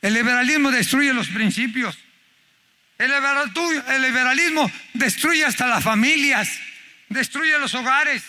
El 0.01 0.13
liberalismo 0.13 0.71
destruye 0.71 1.13
los 1.13 1.27
principios. 1.27 1.97
El 2.97 3.11
liberalismo 4.01 4.71
destruye 4.93 5.45
hasta 5.45 5.67
las 5.67 5.83
familias, 5.83 6.49
destruye 7.09 7.57
los 7.59 7.73
hogares, 7.73 8.23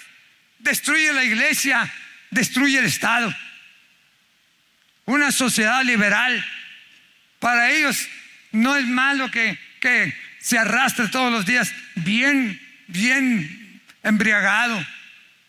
destruye 0.59 1.12
la 1.12 1.25
iglesia, 1.25 1.92
destruye 2.31 2.79
el 2.79 2.87
Estado 2.87 3.35
una 5.11 5.33
sociedad 5.33 5.83
liberal. 5.85 6.44
Para 7.38 7.70
ellos 7.70 8.09
no 8.53 8.77
es 8.77 8.87
malo 8.87 9.31
que, 9.31 9.59
se 10.40 10.59
arrastre 10.59 11.09
todos 11.09 11.31
los 11.31 11.44
días 11.44 11.70
bien, 11.96 12.61
bien 12.87 13.81
embriagado. 14.03 14.87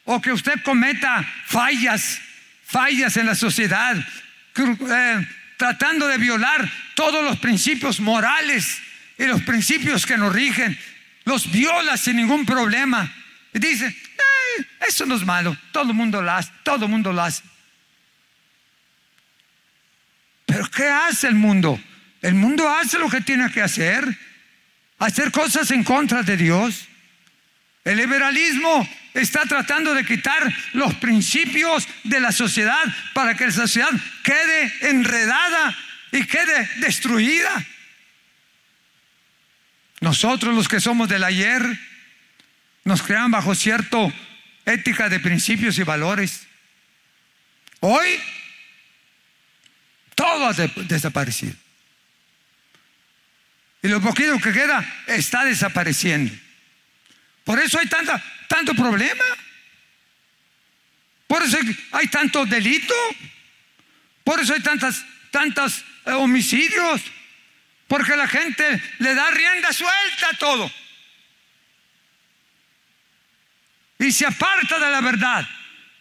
O 0.03 0.21
que 0.21 0.31
usted 0.31 0.61
cometa 0.63 1.23
fallas, 1.45 2.19
fallas 2.65 3.15
en 3.15 3.25
la 3.25 3.35
sociedad, 3.35 3.95
eh, 4.57 5.27
tratando 5.57 6.07
de 6.07 6.17
violar 6.17 6.69
todos 6.95 7.23
los 7.23 7.39
principios 7.39 7.99
morales 7.99 8.81
y 9.17 9.25
los 9.25 9.41
principios 9.43 10.05
que 10.05 10.17
nos 10.17 10.33
rigen. 10.33 10.77
Los 11.23 11.49
viola 11.51 11.95
sin 11.97 12.17
ningún 12.17 12.45
problema. 12.45 13.09
Y 13.53 13.59
dice, 13.59 13.95
eso 14.87 15.05
no 15.05 15.15
es 15.15 15.23
malo, 15.23 15.55
todo 15.71 15.91
el 15.91 15.95
mundo 15.95 16.21
lo 16.21 16.31
hace, 16.31 16.51
todo 16.63 16.85
el 16.85 16.91
mundo 16.91 17.13
lo 17.13 17.21
hace. 17.21 17.43
Pero 20.51 20.69
¿qué 20.69 20.85
hace 20.85 21.27
el 21.27 21.35
mundo? 21.35 21.79
El 22.21 22.35
mundo 22.35 22.69
hace 22.69 22.99
lo 22.99 23.09
que 23.09 23.21
tiene 23.21 23.49
que 23.51 23.61
hacer, 23.61 24.05
hacer 24.99 25.31
cosas 25.31 25.71
en 25.71 25.81
contra 25.81 26.23
de 26.23 26.35
Dios. 26.35 26.89
El 27.85 27.97
liberalismo 27.97 28.87
está 29.13 29.43
tratando 29.45 29.93
de 29.93 30.03
quitar 30.03 30.53
los 30.73 30.93
principios 30.95 31.87
de 32.03 32.19
la 32.19 32.33
sociedad 32.33 32.83
para 33.13 33.33
que 33.33 33.45
la 33.45 33.51
sociedad 33.51 33.91
quede 34.23 34.89
enredada 34.89 35.77
y 36.11 36.25
quede 36.25 36.69
destruida. 36.79 37.65
Nosotros 40.01 40.53
los 40.53 40.67
que 40.67 40.81
somos 40.81 41.07
del 41.07 41.23
ayer 41.23 41.63
nos 42.83 43.01
crean 43.03 43.31
bajo 43.31 43.55
cierto 43.55 44.11
ética 44.65 45.07
de 45.07 45.21
principios 45.21 45.77
y 45.77 45.83
valores. 45.83 46.45
Hoy 47.79 48.19
todo 50.21 50.47
ha 50.47 50.53
desaparecido. 50.83 51.55
Y 53.81 53.87
lo 53.87 53.99
poquito 53.99 54.37
que 54.37 54.53
queda 54.53 54.85
está 55.07 55.43
desapareciendo. 55.43 56.31
Por 57.43 57.59
eso 57.59 57.79
hay 57.79 57.87
tanta, 57.87 58.23
tanto 58.47 58.75
problema. 58.75 59.23
Por 61.25 61.41
eso 61.41 61.57
hay 61.93 62.07
tanto 62.07 62.45
delito. 62.45 62.93
Por 64.23 64.39
eso 64.39 64.53
hay 64.53 64.61
tantas, 64.61 65.03
tantos 65.31 65.83
eh, 66.05 66.11
homicidios. 66.11 67.01
Porque 67.87 68.15
la 68.15 68.27
gente 68.27 68.79
le 68.99 69.15
da 69.15 69.31
rienda 69.31 69.73
suelta 69.73 70.29
a 70.31 70.37
todo. 70.37 70.71
Y 73.97 74.11
se 74.11 74.27
aparta 74.27 74.77
de 74.77 74.91
la 74.91 75.01
verdad. 75.01 75.49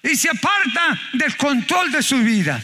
Y 0.03 0.15
se 0.15 0.29
aparta 0.29 1.01
del 1.15 1.35
control 1.39 1.91
de 1.91 2.03
su 2.03 2.19
vida 2.19 2.63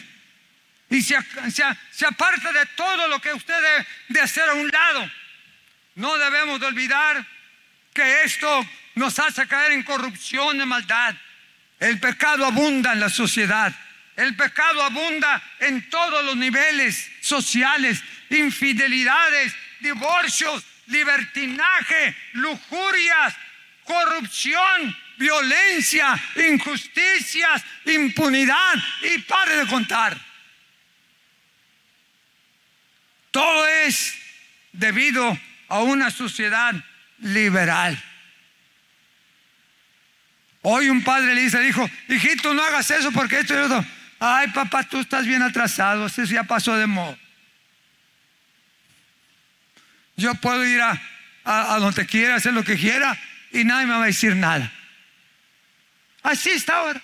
y 0.88 1.02
se, 1.02 1.16
aparta 1.16 2.52
de 2.52 2.66
todo 2.76 3.08
lo 3.08 3.20
que 3.20 3.32
usted 3.32 3.54
debe 3.54 3.86
de 4.08 4.20
hacer 4.20 4.48
a 4.48 4.54
un 4.54 4.68
lado. 4.68 5.10
No 5.96 6.16
debemos 6.18 6.60
de 6.60 6.66
olvidar 6.66 7.26
que 7.92 8.22
esto 8.22 8.68
nos 8.94 9.18
hace 9.18 9.46
caer 9.46 9.72
en 9.72 9.82
corrupción 9.82 10.60
y 10.60 10.66
maldad. 10.66 11.14
El 11.80 11.98
pecado 11.98 12.46
abunda 12.46 12.92
en 12.92 13.00
la 13.00 13.08
sociedad. 13.08 13.74
El 14.14 14.36
pecado 14.36 14.82
abunda 14.82 15.42
en 15.60 15.90
todos 15.90 16.24
los 16.24 16.36
niveles 16.36 17.10
sociales, 17.20 18.02
infidelidades, 18.30 19.54
divorcios, 19.80 20.64
libertinaje, 20.86 22.16
lujurias, 22.32 23.34
corrupción, 23.84 24.96
violencia, 25.18 26.18
injusticias, 26.36 27.62
impunidad 27.84 28.74
y 29.02 29.18
pare 29.18 29.56
de 29.56 29.66
contar. 29.66 30.25
Todo 33.36 33.68
es 33.68 34.14
debido 34.72 35.38
a 35.68 35.80
una 35.80 36.10
sociedad 36.10 36.72
liberal. 37.18 38.02
Hoy 40.62 40.88
un 40.88 41.04
padre 41.04 41.34
le 41.34 41.42
dice 41.42 41.60
dijo, 41.60 41.86
hijito, 42.08 42.54
no 42.54 42.62
hagas 42.62 42.90
eso 42.90 43.12
porque 43.12 43.40
esto 43.40 43.52
y 43.52 43.58
otro. 43.58 43.84
Ay, 44.18 44.48
papá, 44.52 44.84
tú 44.84 45.00
estás 45.00 45.26
bien 45.26 45.42
atrasado, 45.42 46.06
eso 46.06 46.24
ya 46.24 46.44
pasó 46.44 46.78
de 46.78 46.86
modo. 46.86 47.18
Yo 50.16 50.34
puedo 50.36 50.64
ir 50.64 50.80
a, 50.80 50.98
a 51.44 51.78
donde 51.78 52.06
quiera, 52.06 52.36
hacer 52.36 52.54
lo 52.54 52.64
que 52.64 52.78
quiera 52.78 53.20
y 53.52 53.64
nadie 53.64 53.84
me 53.84 53.92
va 53.92 54.04
a 54.04 54.06
decir 54.06 54.34
nada. 54.34 54.72
Así 56.22 56.52
está 56.52 56.76
ahora. 56.76 57.02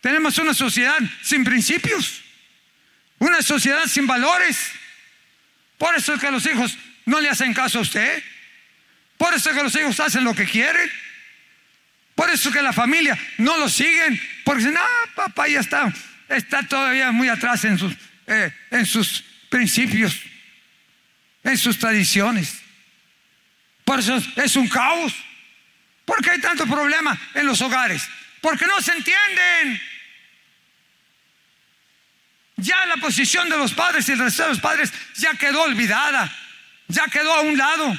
Tenemos 0.00 0.38
una 0.38 0.54
sociedad 0.54 0.96
sin 1.20 1.44
principios 1.44 2.23
Una 3.18 3.42
sociedad 3.42 3.86
sin 3.86 4.06
valores. 4.06 4.72
Por 5.78 5.94
eso 5.94 6.14
es 6.14 6.20
que 6.20 6.30
los 6.30 6.44
hijos 6.46 6.76
no 7.04 7.20
le 7.20 7.28
hacen 7.28 7.54
caso 7.54 7.78
a 7.78 7.82
usted. 7.82 8.22
Por 9.16 9.32
eso 9.34 9.50
es 9.50 9.56
que 9.56 9.62
los 9.62 9.74
hijos 9.76 9.98
hacen 10.00 10.24
lo 10.24 10.34
que 10.34 10.44
quieren. 10.44 10.90
Por 12.14 12.30
eso 12.30 12.48
es 12.48 12.54
que 12.54 12.62
la 12.62 12.72
familia 12.72 13.18
no 13.38 13.58
lo 13.58 13.68
siguen. 13.68 14.20
Porque 14.44 14.60
dicen, 14.62 14.76
ah, 14.78 15.08
papá 15.14 15.48
ya 15.48 15.60
está, 15.60 15.92
está 16.28 16.62
todavía 16.62 17.10
muy 17.12 17.28
atrás 17.28 17.64
en 17.64 17.78
sus, 17.78 17.94
eh, 18.26 18.52
en 18.70 18.86
sus 18.86 19.24
principios, 19.48 20.20
en 21.42 21.58
sus 21.58 21.78
tradiciones. 21.78 22.58
Por 23.84 24.00
eso 24.00 24.20
es 24.36 24.56
un 24.56 24.68
caos. 24.68 25.14
¿Por 26.04 26.22
qué 26.22 26.30
hay 26.30 26.40
tanto 26.40 26.66
problema 26.66 27.18
en 27.34 27.46
los 27.46 27.60
hogares? 27.62 28.06
Porque 28.40 28.66
no 28.66 28.80
se 28.80 28.92
entienden. 28.92 29.80
Ya 32.56 32.86
la 32.86 32.96
posición 32.96 33.48
de 33.48 33.56
los 33.56 33.72
padres 33.72 34.08
y 34.08 34.12
el 34.12 34.18
resto 34.18 34.44
de 34.44 34.50
los 34.50 34.60
padres 34.60 34.92
ya 35.16 35.34
quedó 35.34 35.62
olvidada, 35.62 36.32
ya 36.88 37.06
quedó 37.08 37.32
a 37.34 37.40
un 37.40 37.58
lado. 37.58 37.98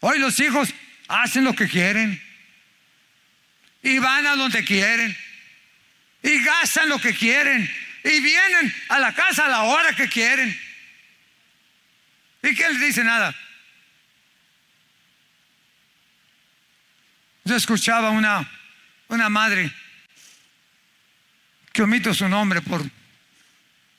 Hoy 0.00 0.18
los 0.18 0.38
hijos 0.40 0.72
hacen 1.08 1.44
lo 1.44 1.54
que 1.54 1.68
quieren 1.68 2.20
y 3.82 3.98
van 3.98 4.26
a 4.26 4.34
donde 4.36 4.64
quieren 4.64 5.16
y 6.22 6.42
gastan 6.42 6.88
lo 6.88 7.00
que 7.00 7.14
quieren 7.14 7.70
y 8.02 8.20
vienen 8.20 8.74
a 8.88 8.98
la 8.98 9.14
casa 9.14 9.46
a 9.46 9.48
la 9.48 9.62
hora 9.62 9.94
que 9.94 10.08
quieren. 10.08 10.58
¿Y 12.42 12.54
quién 12.54 12.72
les 12.72 12.80
dice 12.80 13.04
nada? 13.04 13.34
Yo 17.44 17.54
escuchaba 17.54 18.10
una, 18.10 18.48
una 19.08 19.28
madre 19.28 19.72
que 21.76 21.82
omito 21.82 22.14
su 22.14 22.26
nombre 22.26 22.62
por, 22.62 22.82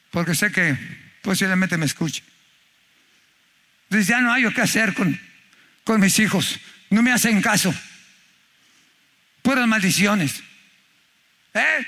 porque 0.10 0.34
sé 0.34 0.52
que 0.52 0.76
posiblemente 1.22 1.78
me 1.78 1.86
escuche. 1.86 2.24
Dice, 3.88 4.10
ya 4.14 4.20
no 4.20 4.34
hay 4.34 4.52
qué 4.52 4.62
hacer 4.62 4.96
con, 4.96 5.20
con 5.84 6.02
mis 6.02 6.18
hijos. 6.18 6.60
No 6.90 7.04
me 7.04 7.12
hacen 7.12 7.40
caso. 7.40 7.72
Puras 9.44 9.68
maldiciones. 9.68 10.42
¿Eh? 11.54 11.88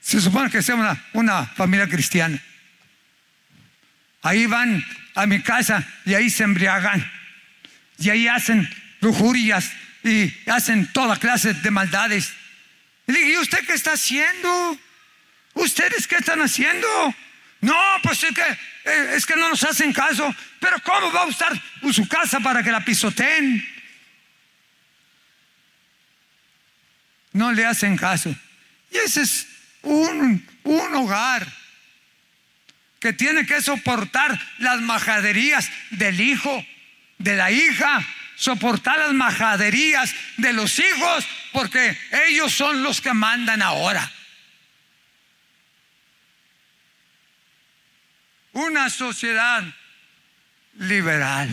Se 0.00 0.18
supone 0.18 0.48
que 0.48 0.62
sea 0.62 0.76
una, 0.76 1.04
una 1.12 1.44
familia 1.44 1.86
cristiana. 1.86 2.42
Ahí 4.22 4.46
van 4.46 4.82
a 5.14 5.26
mi 5.26 5.42
casa 5.42 5.86
y 6.06 6.14
ahí 6.14 6.30
se 6.30 6.44
embriagan. 6.44 7.06
Y 7.98 8.08
ahí 8.08 8.28
hacen 8.28 8.66
lujurias 9.02 9.70
y 10.02 10.32
hacen 10.48 10.86
toda 10.86 11.18
clase 11.18 11.52
de 11.52 11.70
maldades. 11.70 12.32
Y 13.06 13.12
le 13.12 13.20
¿y 13.28 13.36
usted 13.36 13.58
qué 13.66 13.74
está 13.74 13.92
haciendo? 13.92 14.80
¿Ustedes 15.58 16.06
qué 16.06 16.16
están 16.16 16.40
haciendo? 16.40 16.86
No, 17.60 17.76
pues 18.02 18.22
es 18.22 18.32
que, 18.32 18.42
eh, 18.42 19.12
es 19.16 19.26
que 19.26 19.34
no 19.34 19.48
nos 19.48 19.64
hacen 19.64 19.92
caso. 19.92 20.34
Pero 20.60 20.76
¿cómo 20.84 21.10
va 21.12 21.22
a 21.22 21.26
usar 21.26 21.60
su 21.92 22.06
casa 22.06 22.38
para 22.38 22.62
que 22.62 22.70
la 22.70 22.84
pisoteen? 22.84 23.66
No 27.32 27.52
le 27.52 27.66
hacen 27.66 27.96
caso. 27.96 28.34
Y 28.90 28.98
ese 28.98 29.22
es 29.22 29.48
un, 29.82 30.46
un 30.62 30.94
hogar 30.94 31.46
que 33.00 33.12
tiene 33.12 33.44
que 33.44 33.60
soportar 33.60 34.40
las 34.58 34.80
majaderías 34.80 35.70
del 35.90 36.20
hijo, 36.20 36.64
de 37.18 37.34
la 37.34 37.50
hija, 37.50 38.06
soportar 38.36 38.98
las 38.98 39.12
majaderías 39.12 40.14
de 40.36 40.52
los 40.52 40.78
hijos, 40.78 41.26
porque 41.52 41.98
ellos 42.28 42.52
son 42.52 42.84
los 42.84 43.00
que 43.00 43.12
mandan 43.12 43.60
ahora. 43.60 44.12
Una 48.52 48.90
sociedad 48.90 49.64
liberal, 50.74 51.48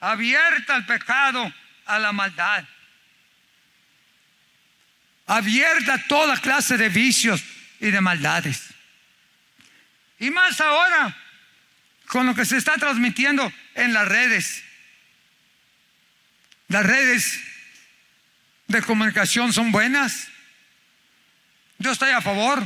abierta 0.00 0.74
al 0.74 0.86
pecado, 0.86 1.52
a 1.86 1.98
la 1.98 2.12
maldad, 2.12 2.64
abierta 5.26 5.94
a 5.94 6.06
toda 6.06 6.36
clase 6.36 6.76
de 6.76 6.88
vicios 6.88 7.42
y 7.80 7.90
de 7.90 8.00
maldades. 8.00 8.68
Y 10.18 10.30
más 10.30 10.60
ahora, 10.60 11.16
con 12.06 12.26
lo 12.26 12.34
que 12.34 12.44
se 12.44 12.58
está 12.58 12.74
transmitiendo 12.76 13.50
en 13.74 13.94
las 13.94 14.06
redes. 14.06 14.62
Las 16.68 16.84
redes 16.84 17.40
de 18.68 18.82
comunicación 18.82 19.52
son 19.52 19.72
buenas. 19.72 20.28
Yo 21.78 21.90
estoy 21.90 22.10
a 22.10 22.20
favor. 22.20 22.62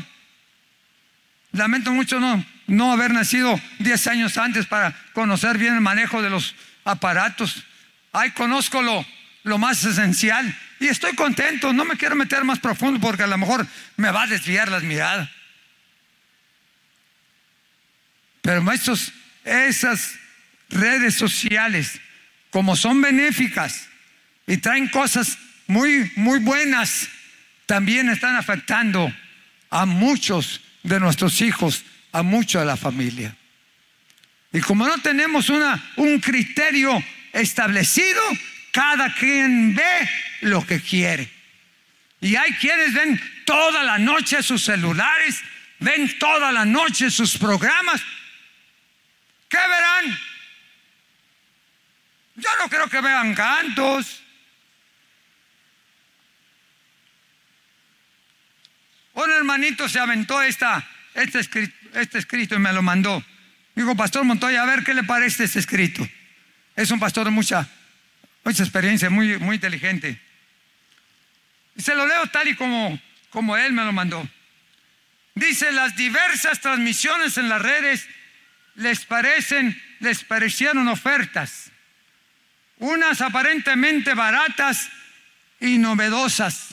Lamento 1.52 1.92
mucho 1.92 2.18
no, 2.20 2.44
no 2.66 2.92
haber 2.92 3.12
nacido 3.12 3.60
10 3.78 4.06
años 4.08 4.38
antes 4.38 4.66
para 4.66 4.92
conocer 5.12 5.58
bien 5.58 5.74
el 5.74 5.80
manejo 5.80 6.22
de 6.22 6.30
los 6.30 6.54
aparatos. 6.84 7.64
Ay, 8.12 8.30
conozco 8.32 8.82
lo, 8.82 9.04
lo 9.44 9.58
más 9.58 9.84
esencial 9.84 10.56
y 10.80 10.88
estoy 10.88 11.14
contento. 11.14 11.72
No 11.72 11.84
me 11.84 11.96
quiero 11.96 12.16
meter 12.16 12.44
más 12.44 12.58
profundo 12.58 13.00
porque 13.00 13.22
a 13.22 13.28
lo 13.28 13.38
mejor 13.38 13.66
me 13.96 14.10
va 14.10 14.22
a 14.22 14.26
desviar 14.26 14.68
las 14.68 14.82
miradas. 14.82 15.28
Pero 18.42 18.62
maestros, 18.62 19.12
esas 19.44 20.18
redes 20.68 21.14
sociales, 21.14 22.00
como 22.50 22.76
son 22.76 23.00
benéficas 23.00 23.88
y 24.46 24.58
traen 24.58 24.88
cosas 24.88 25.38
muy, 25.66 26.12
muy 26.16 26.38
buenas, 26.38 27.08
también 27.66 28.08
están 28.08 28.36
afectando 28.36 29.12
a 29.70 29.84
muchos 29.84 30.60
de 30.84 31.00
nuestros 31.00 31.40
hijos, 31.40 31.84
a 32.16 32.22
mucho 32.22 32.58
de 32.58 32.64
la 32.64 32.78
familia. 32.78 33.36
Y 34.50 34.60
como 34.60 34.86
no 34.86 34.96
tenemos 35.02 35.50
una, 35.50 35.92
un 35.96 36.18
criterio 36.18 37.04
establecido, 37.30 38.22
cada 38.72 39.12
quien 39.12 39.74
ve 39.74 40.10
lo 40.40 40.66
que 40.66 40.80
quiere. 40.80 41.30
Y 42.22 42.34
hay 42.36 42.54
quienes 42.54 42.94
ven 42.94 43.20
toda 43.44 43.82
la 43.82 43.98
noche 43.98 44.42
sus 44.42 44.64
celulares, 44.64 45.42
ven 45.78 46.18
toda 46.18 46.52
la 46.52 46.64
noche 46.64 47.10
sus 47.10 47.36
programas. 47.36 48.00
¿Qué 49.50 49.58
verán? 49.58 50.18
Yo 52.36 52.48
no 52.62 52.70
creo 52.70 52.88
que 52.88 53.02
vean 53.02 53.34
cantos. 53.34 54.22
Un 59.12 59.30
hermanito 59.30 59.86
se 59.86 59.98
aventó 59.98 60.40
esta, 60.40 60.82
este, 61.16 61.40
escrito, 61.40 61.74
este 61.94 62.18
escrito 62.18 62.58
me 62.58 62.72
lo 62.72 62.82
mandó. 62.82 63.24
Digo, 63.74 63.96
Pastor 63.96 64.24
Montoya, 64.24 64.62
a 64.62 64.66
ver 64.66 64.84
qué 64.84 64.94
le 64.94 65.02
parece 65.02 65.44
este 65.44 65.58
escrito. 65.58 66.06
Es 66.74 66.90
un 66.90 67.00
pastor 67.00 67.24
de 67.24 67.30
mucha, 67.30 67.68
mucha 68.44 68.62
experiencia, 68.62 69.10
muy, 69.10 69.38
muy 69.38 69.56
inteligente. 69.56 70.20
Se 71.76 71.94
lo 71.94 72.06
leo 72.06 72.26
tal 72.28 72.48
y 72.48 72.54
como, 72.54 72.98
como 73.30 73.56
él 73.56 73.72
me 73.72 73.84
lo 73.84 73.92
mandó. 73.92 74.28
Dice, 75.34 75.72
las 75.72 75.96
diversas 75.96 76.60
transmisiones 76.60 77.36
en 77.36 77.48
las 77.48 77.60
redes 77.60 78.06
les 78.76 79.04
parecen, 79.04 79.80
les 80.00 80.24
parecieron 80.24 80.88
ofertas. 80.88 81.70
Unas 82.78 83.20
aparentemente 83.20 84.14
baratas 84.14 84.88
y 85.60 85.78
novedosas. 85.78 86.68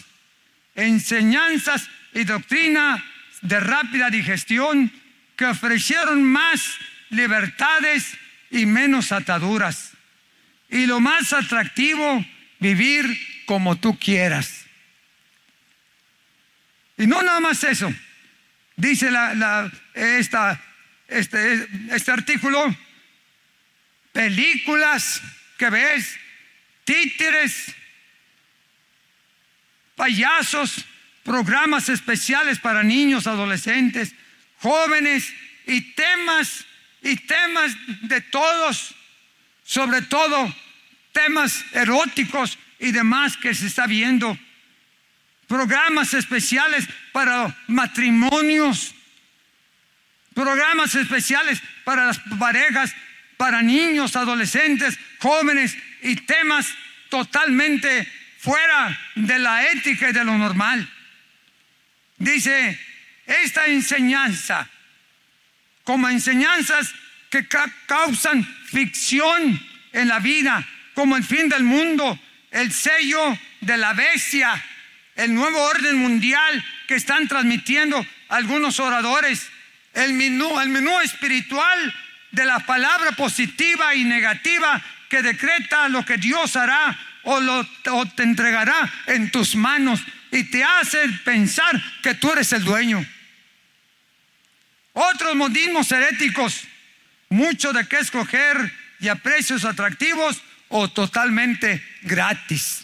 Enseñanzas 0.75 1.89
y 2.13 2.23
doctrina 2.23 3.03
de 3.43 3.60
rápida 3.60 4.10
digestión 4.10 4.91
que 5.36 5.45
ofrecieron 5.45 6.23
más 6.23 6.77
libertades 7.10 8.17
y 8.49 8.65
menos 8.65 9.12
ataduras. 9.12 9.91
Y 10.69 10.86
lo 10.86 10.99
más 10.99 11.34
atractivo, 11.34 12.25
vivir 12.60 13.06
como 13.45 13.75
tú 13.75 13.99
quieras. 13.99 14.65
Y 16.97 17.06
no 17.06 17.21
nada 17.21 17.39
más 17.39 17.63
eso. 17.63 17.93
Dice 18.75 19.12
la, 19.12 19.71
esta, 19.93 20.60
este, 21.08 21.67
este 21.91 22.12
artículo, 22.12 22.75
películas 24.12 25.21
que 25.58 25.69
ves, 25.69 26.17
títeres, 26.86 27.75
payasos, 29.95 30.86
programas 31.23 31.89
especiales 31.89 32.59
para 32.59 32.83
niños, 32.83 33.27
adolescentes, 33.27 34.13
jóvenes 34.59 35.33
y 35.65 35.81
temas 35.93 36.65
y 37.01 37.15
temas 37.17 37.75
de 38.01 38.21
todos, 38.21 38.95
sobre 39.63 40.01
todo 40.03 40.53
temas 41.12 41.63
eróticos 41.73 42.57
y 42.79 42.91
demás 42.91 43.38
que 43.38 43.53
se 43.53 43.67
está 43.67 43.88
viendo. 43.88 44.38
Programas 45.47 46.13
especiales 46.13 46.88
para 47.12 47.55
matrimonios, 47.67 48.93
programas 50.33 50.95
especiales 50.95 51.62
para 51.83 52.07
las 52.07 52.19
parejas, 52.39 52.93
para 53.38 53.62
niños, 53.62 54.15
adolescentes, 54.15 54.97
jóvenes 55.19 55.77
y 56.01 56.15
temas 56.15 56.67
totalmente 57.09 58.07
fuera 58.39 58.99
de 59.15 59.39
la 59.39 59.69
ética 59.71 60.09
y 60.09 60.13
de 60.13 60.23
lo 60.23 60.38
normal. 60.38 60.89
Dice 62.17 62.80
esta 63.26 63.65
enseñanza 63.65 64.69
como 65.84 66.10
enseñanzas 66.10 66.93
que 67.30 67.47
causan 67.88 68.43
ficción 68.65 69.60
en 69.91 70.08
la 70.08 70.19
vida, 70.19 70.65
como 70.93 71.17
el 71.17 71.23
fin 71.23 71.49
del 71.49 71.63
mundo, 71.63 72.19
el 72.52 72.71
sello 72.71 73.38
de 73.62 73.78
la 73.78 73.93
bestia, 73.93 74.63
el 75.15 75.34
nuevo 75.34 75.62
orden 75.62 75.97
mundial 75.97 76.63
que 76.88 76.95
están 76.95 77.28
transmitiendo 77.28 78.06
algunos 78.30 78.80
oradores, 78.80 79.49
el 79.93 80.13
menú, 80.13 80.60
el 80.60 80.69
menú 80.69 80.99
espiritual 81.02 81.93
de 82.32 82.45
la 82.45 82.60
palabra 82.60 83.12
positiva 83.12 83.93
y 83.95 84.04
negativa 84.04 84.82
que 85.10 85.21
decreta 85.21 85.89
lo 85.89 86.04
que 86.04 86.17
Dios 86.17 86.56
hará 86.56 86.97
o, 87.23 87.39
lo, 87.39 87.67
o 87.91 88.06
te 88.08 88.23
entregará 88.23 88.91
en 89.08 89.30
tus 89.32 89.56
manos 89.56 90.02
y 90.34 90.46
te 90.46 90.63
hace 90.63 91.08
pensar 91.24 91.80
que 92.02 92.15
tú 92.15 92.32
eres 92.32 92.52
el 92.54 92.63
dueño. 92.63 93.06
Otros 94.93 95.36
modismos 95.36 95.91
heréticos, 95.91 96.63
mucho 97.30 97.72
de 97.72 97.88
qué 97.88 98.00
escoger 98.00 98.74
y 99.00 99.10
a 99.10 99.15
precios 99.15 99.63
atractivos 99.63 100.41
o 100.69 100.89
totalmente 100.89 101.86
gratis. 102.02 102.84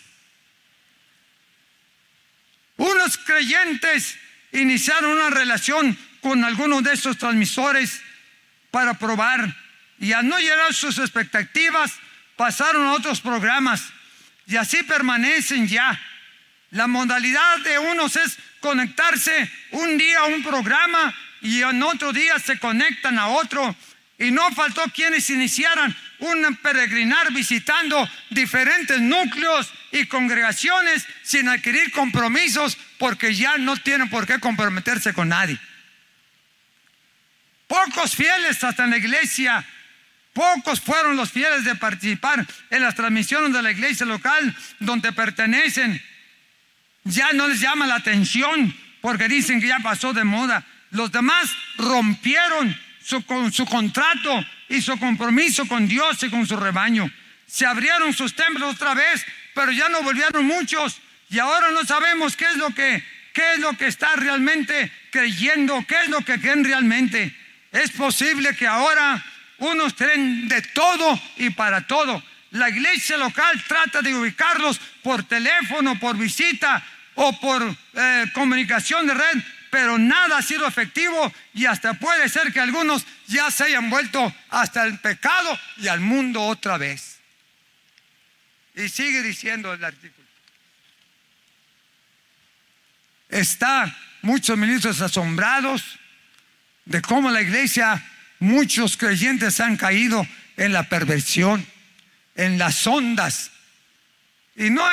Unos 2.78 3.18
creyentes 3.18 4.20
iniciaron 4.52 5.14
una 5.14 5.32
relación 5.32 5.98
con 6.22 6.46
algunos 6.46 6.84
de 6.84 6.94
estos 6.94 7.18
transmisores 7.18 8.00
para 8.70 8.94
probar 8.94 9.56
y 9.98 10.14
al 10.14 10.28
no 10.28 10.38
llegar 10.38 10.70
a 10.70 10.74
sus 10.74 11.00
expectativas 11.00 11.94
pasaron 12.36 12.86
a 12.86 12.94
otros 12.94 13.20
programas 13.22 13.86
y 14.46 14.56
así 14.56 14.84
permanecen 14.84 15.68
ya. 15.68 16.00
La 16.72 16.88
modalidad 16.88 17.60
de 17.60 17.80
unos 17.80 18.16
es 18.16 18.38
conectarse 18.60 19.52
un 19.72 19.98
día 19.98 20.20
a 20.20 20.26
un 20.26 20.44
programa 20.44 21.14
y 21.42 21.62
en 21.62 21.82
otro 21.82 22.14
día 22.14 22.38
se 22.40 22.60
conectan 22.60 23.18
a 23.18 23.28
otro. 23.28 23.76
Y 24.18 24.32
no 24.32 24.52
faltó 24.52 24.84
quienes 24.94 25.30
iniciaran 25.30 25.96
un 26.20 26.56
peregrinar 26.58 27.32
visitando 27.32 28.08
diferentes 28.30 29.00
núcleos 29.00 29.72
y 29.92 30.06
congregaciones 30.06 31.06
sin 31.24 31.48
adquirir 31.48 31.92
compromisos 31.92 32.78
porque 32.98 33.34
ya 33.34 33.58
no 33.58 33.78
tienen 33.78 34.10
por 34.10 34.28
qué 34.28 34.40
comprometerse 34.40 35.14
con 35.14 35.30
nadie. 35.30 35.58
Pocos 37.68 38.16
fieles 38.16 38.64
hasta 38.64 38.84
en 38.84 38.90
la 38.90 38.98
iglesia, 38.98 39.66
pocos 40.34 40.82
fueron 40.82 41.16
los 41.16 41.32
fieles 41.32 41.64
de 41.64 41.76
participar 41.76 42.46
en 42.70 42.82
las 42.82 42.96
transmisiones 42.96 43.54
de 43.54 43.62
la 43.62 43.72
iglesia 43.72 44.06
local 44.06 44.56
donde 44.80 45.14
pertenecen. 45.14 46.02
Ya 47.10 47.32
no 47.34 47.48
les 47.48 47.60
llama 47.60 47.88
la 47.88 47.96
atención 47.96 48.74
porque 49.02 49.28
dicen 49.28 49.60
que 49.60 49.68
ya 49.68 49.80
pasó 49.80 50.14
de 50.14 50.24
moda. 50.24 50.66
Los 50.92 51.12
demás 51.12 51.50
rompieron 51.78 52.76
su, 53.04 53.24
su 53.52 53.66
contrato 53.66 54.46
y 54.68 54.82
su 54.82 54.98
compromiso 54.98 55.68
con 55.68 55.88
Dios 55.88 56.22
y 56.24 56.30
con 56.30 56.46
su 56.46 56.56
rebaño. 56.56 57.10
Se 57.48 57.66
abrieron 57.66 58.14
sus 58.14 58.36
templos 58.36 58.76
otra 58.76 58.94
vez, 58.94 59.26
pero 59.56 59.72
ya 59.72 59.90
no 59.90 60.04
volvieron 60.04 60.46
muchos 60.46 61.00
y 61.30 61.40
ahora 61.40 61.72
no 61.72 61.84
sabemos 61.84 62.36
qué 62.36 62.46
es 62.46 62.58
lo 62.58 62.70
que 62.72 63.04
qué 63.34 63.54
es 63.54 63.60
lo 63.60 63.74
que 63.78 63.88
está 63.88 64.16
realmente 64.16 64.92
creyendo, 65.12 65.86
qué 65.88 65.96
es 66.04 66.10
lo 66.10 66.22
que 66.22 66.40
creen 66.40 66.64
realmente. 66.64 67.36
Es 67.72 67.92
posible 67.92 68.56
que 68.56 68.68
ahora 68.68 69.24
unos 69.60 69.94
creen 69.94 70.48
de 70.48 70.62
todo 70.62 71.20
y 71.38 71.50
para 71.52 71.86
todo. 71.88 72.22
La 72.52 72.70
iglesia 72.70 73.18
local 73.18 73.64
trata 73.68 74.02
de 74.02 74.14
ubicarlos 74.14 74.80
por 75.04 75.24
teléfono, 75.24 76.00
por 76.00 76.18
visita 76.18 76.84
o 77.22 77.34
por 77.34 77.62
eh, 77.96 78.26
comunicación 78.34 79.06
de 79.06 79.14
red, 79.14 79.44
pero 79.70 79.98
nada 79.98 80.38
ha 80.38 80.42
sido 80.42 80.66
efectivo 80.66 81.32
y 81.54 81.66
hasta 81.66 81.94
puede 81.96 82.30
ser 82.30 82.54
que 82.54 82.62
algunos 82.62 83.06
ya 83.28 83.52
se 83.52 83.66
hayan 83.66 83.90
vuelto 83.90 84.34
hasta 84.50 84.86
el 84.86 85.00
pecado 85.00 85.60
y 85.78 85.90
al 85.90 86.00
mundo 86.00 86.42
otra 86.42 86.78
vez. 86.78 87.20
Y 88.74 88.88
sigue 88.88 89.22
diciendo 89.22 89.74
el 89.74 89.84
artículo. 89.84 90.26
Está 93.28 93.94
muchos 94.22 94.58
ministros 94.58 95.02
asombrados 95.02 96.00
de 96.86 97.02
cómo 97.02 97.30
la 97.32 97.42
iglesia, 97.42 98.02
muchos 98.40 98.96
creyentes 98.96 99.60
han 99.60 99.76
caído 99.76 100.26
en 100.56 100.72
la 100.72 100.84
perversión, 100.84 101.68
en 102.36 102.58
las 102.58 102.88
ondas. 102.88 103.52
Y 104.56 104.70
no 104.70 104.86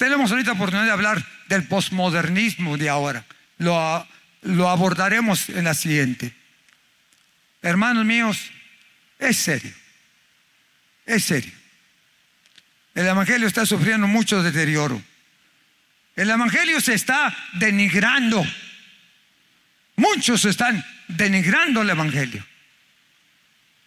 tenemos 0.00 0.30
ahorita 0.30 0.52
oportunidad 0.52 0.86
de 0.86 0.92
hablar 0.92 1.22
del 1.46 1.64
posmodernismo 1.64 2.78
de 2.78 2.88
ahora 2.88 3.22
lo, 3.58 4.08
lo 4.40 4.70
abordaremos 4.70 5.50
en 5.50 5.64
la 5.64 5.74
siguiente. 5.74 6.34
Hermanos 7.60 8.06
míos, 8.06 8.50
es 9.18 9.36
serio, 9.36 9.74
es 11.04 11.22
serio. 11.22 11.52
El 12.94 13.08
Evangelio 13.08 13.46
está 13.46 13.66
sufriendo 13.66 14.06
mucho 14.06 14.42
deterioro. 14.42 15.02
El 16.16 16.30
Evangelio 16.30 16.80
se 16.80 16.94
está 16.94 17.36
denigrando. 17.52 18.42
Muchos 19.96 20.46
están 20.46 20.82
denigrando 21.08 21.82
el 21.82 21.90
Evangelio. 21.90 22.42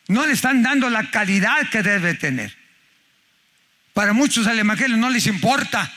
No 0.09 0.27
le 0.27 0.33
están 0.33 0.61
dando 0.61 0.91
la 0.91 1.09
calidad 1.09 1.67
que 1.71 1.81
debe 1.81 2.13
tener. 2.13 2.55
Para 3.93 4.13
muchos 4.13 4.45
el 4.45 4.59
Evangelio 4.59 4.97
no 4.97 5.09
les 5.09 5.25
importa. 5.25 5.91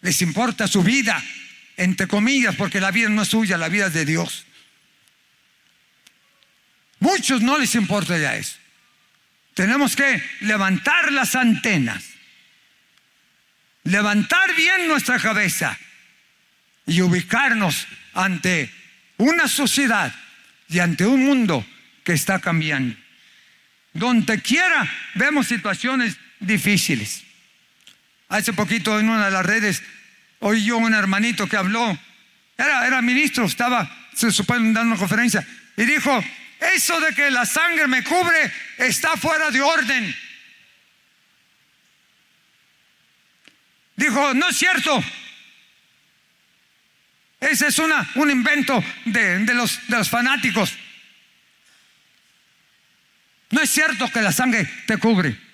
Les 0.00 0.22
importa 0.22 0.68
su 0.68 0.82
vida, 0.82 1.22
entre 1.76 2.06
comillas, 2.06 2.54
porque 2.54 2.80
la 2.80 2.90
vida 2.90 3.08
no 3.08 3.22
es 3.22 3.28
suya, 3.28 3.56
la 3.56 3.68
vida 3.68 3.86
es 3.86 3.94
de 3.94 4.04
Dios. 4.04 4.46
Muchos 7.00 7.42
no 7.42 7.58
les 7.58 7.74
importa 7.74 8.18
ya 8.18 8.36
eso. 8.36 8.56
Tenemos 9.54 9.96
que 9.96 10.22
levantar 10.40 11.12
las 11.12 11.34
antenas, 11.34 12.04
levantar 13.84 14.54
bien 14.54 14.86
nuestra 14.88 15.18
cabeza 15.18 15.78
y 16.86 17.00
ubicarnos 17.00 17.86
ante 18.12 18.70
una 19.16 19.48
sociedad 19.48 20.14
y 20.68 20.78
ante 20.78 21.06
un 21.06 21.24
mundo 21.24 21.66
que 22.04 22.12
está 22.12 22.38
cambiando. 22.38 22.96
Donde 23.92 24.40
quiera 24.40 24.90
vemos 25.14 25.46
situaciones 25.46 26.16
difíciles. 26.38 27.25
Hace 28.28 28.52
poquito 28.52 28.98
en 28.98 29.08
una 29.08 29.26
de 29.26 29.30
las 29.30 29.46
redes 29.46 29.82
Oí 30.40 30.64
yo 30.64 30.76
un 30.76 30.94
hermanito 30.94 31.48
que 31.48 31.56
habló, 31.56 31.98
era, 32.56 32.86
era 32.86 33.02
ministro, 33.02 33.46
estaba, 33.46 34.08
se 34.14 34.30
supone, 34.30 34.72
dando 34.72 34.92
una 34.92 34.96
conferencia, 34.96 35.46
y 35.76 35.84
dijo, 35.84 36.22
eso 36.60 37.00
de 37.00 37.14
que 37.14 37.30
la 37.30 37.46
sangre 37.46 37.86
me 37.86 38.02
cubre 38.04 38.52
está 38.78 39.16
fuera 39.16 39.50
de 39.50 39.60
orden. 39.60 40.16
Dijo, 43.96 44.34
no 44.34 44.48
es 44.48 44.56
cierto. 44.56 45.02
Ese 47.40 47.68
es 47.68 47.78
una, 47.78 48.08
un 48.16 48.30
invento 48.30 48.82
de, 49.06 49.38
de, 49.38 49.54
los, 49.54 49.86
de 49.88 49.96
los 49.96 50.10
fanáticos. 50.10 50.74
No 53.50 53.62
es 53.62 53.70
cierto 53.70 54.10
que 54.10 54.20
la 54.20 54.32
sangre 54.32 54.68
te 54.86 54.98
cubre. 54.98 55.45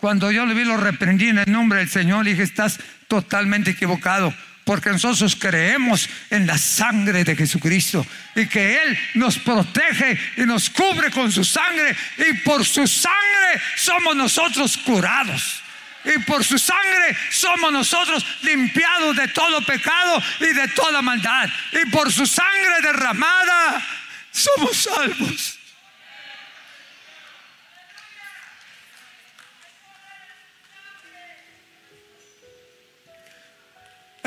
Cuando 0.00 0.30
yo 0.30 0.46
le 0.46 0.54
vi, 0.54 0.64
lo 0.64 0.78
reprendí 0.78 1.28
en 1.28 1.38
el 1.38 1.52
nombre 1.52 1.80
del 1.80 1.90
Señor 1.90 2.26
y 2.26 2.30
dije, 2.30 2.42
estás 2.42 2.78
totalmente 3.06 3.72
equivocado. 3.72 4.34
Porque 4.64 4.90
nosotros 4.90 5.36
creemos 5.36 6.08
en 6.30 6.46
la 6.46 6.56
sangre 6.56 7.24
de 7.24 7.36
Jesucristo 7.36 8.06
y 8.34 8.46
que 8.46 8.82
Él 8.82 8.98
nos 9.14 9.38
protege 9.38 10.18
y 10.36 10.42
nos 10.42 10.70
cubre 10.70 11.10
con 11.10 11.32
su 11.32 11.44
sangre 11.44 11.96
y 12.18 12.34
por 12.38 12.64
su 12.64 12.86
sangre 12.86 13.60
somos 13.76 14.16
nosotros 14.16 14.76
curados. 14.78 15.62
Y 16.04 16.18
por 16.20 16.44
su 16.44 16.58
sangre 16.58 17.16
somos 17.30 17.72
nosotros 17.72 18.24
limpiados 18.42 19.16
de 19.16 19.28
todo 19.28 19.60
pecado 19.62 20.22
y 20.40 20.54
de 20.54 20.68
toda 20.68 21.02
maldad. 21.02 21.48
Y 21.72 21.90
por 21.90 22.10
su 22.10 22.24
sangre 22.26 22.80
derramada 22.82 23.86
somos 24.30 24.76
salvos. 24.76 25.59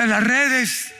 En 0.04 0.10
las 0.10 0.24
redes 0.24 0.94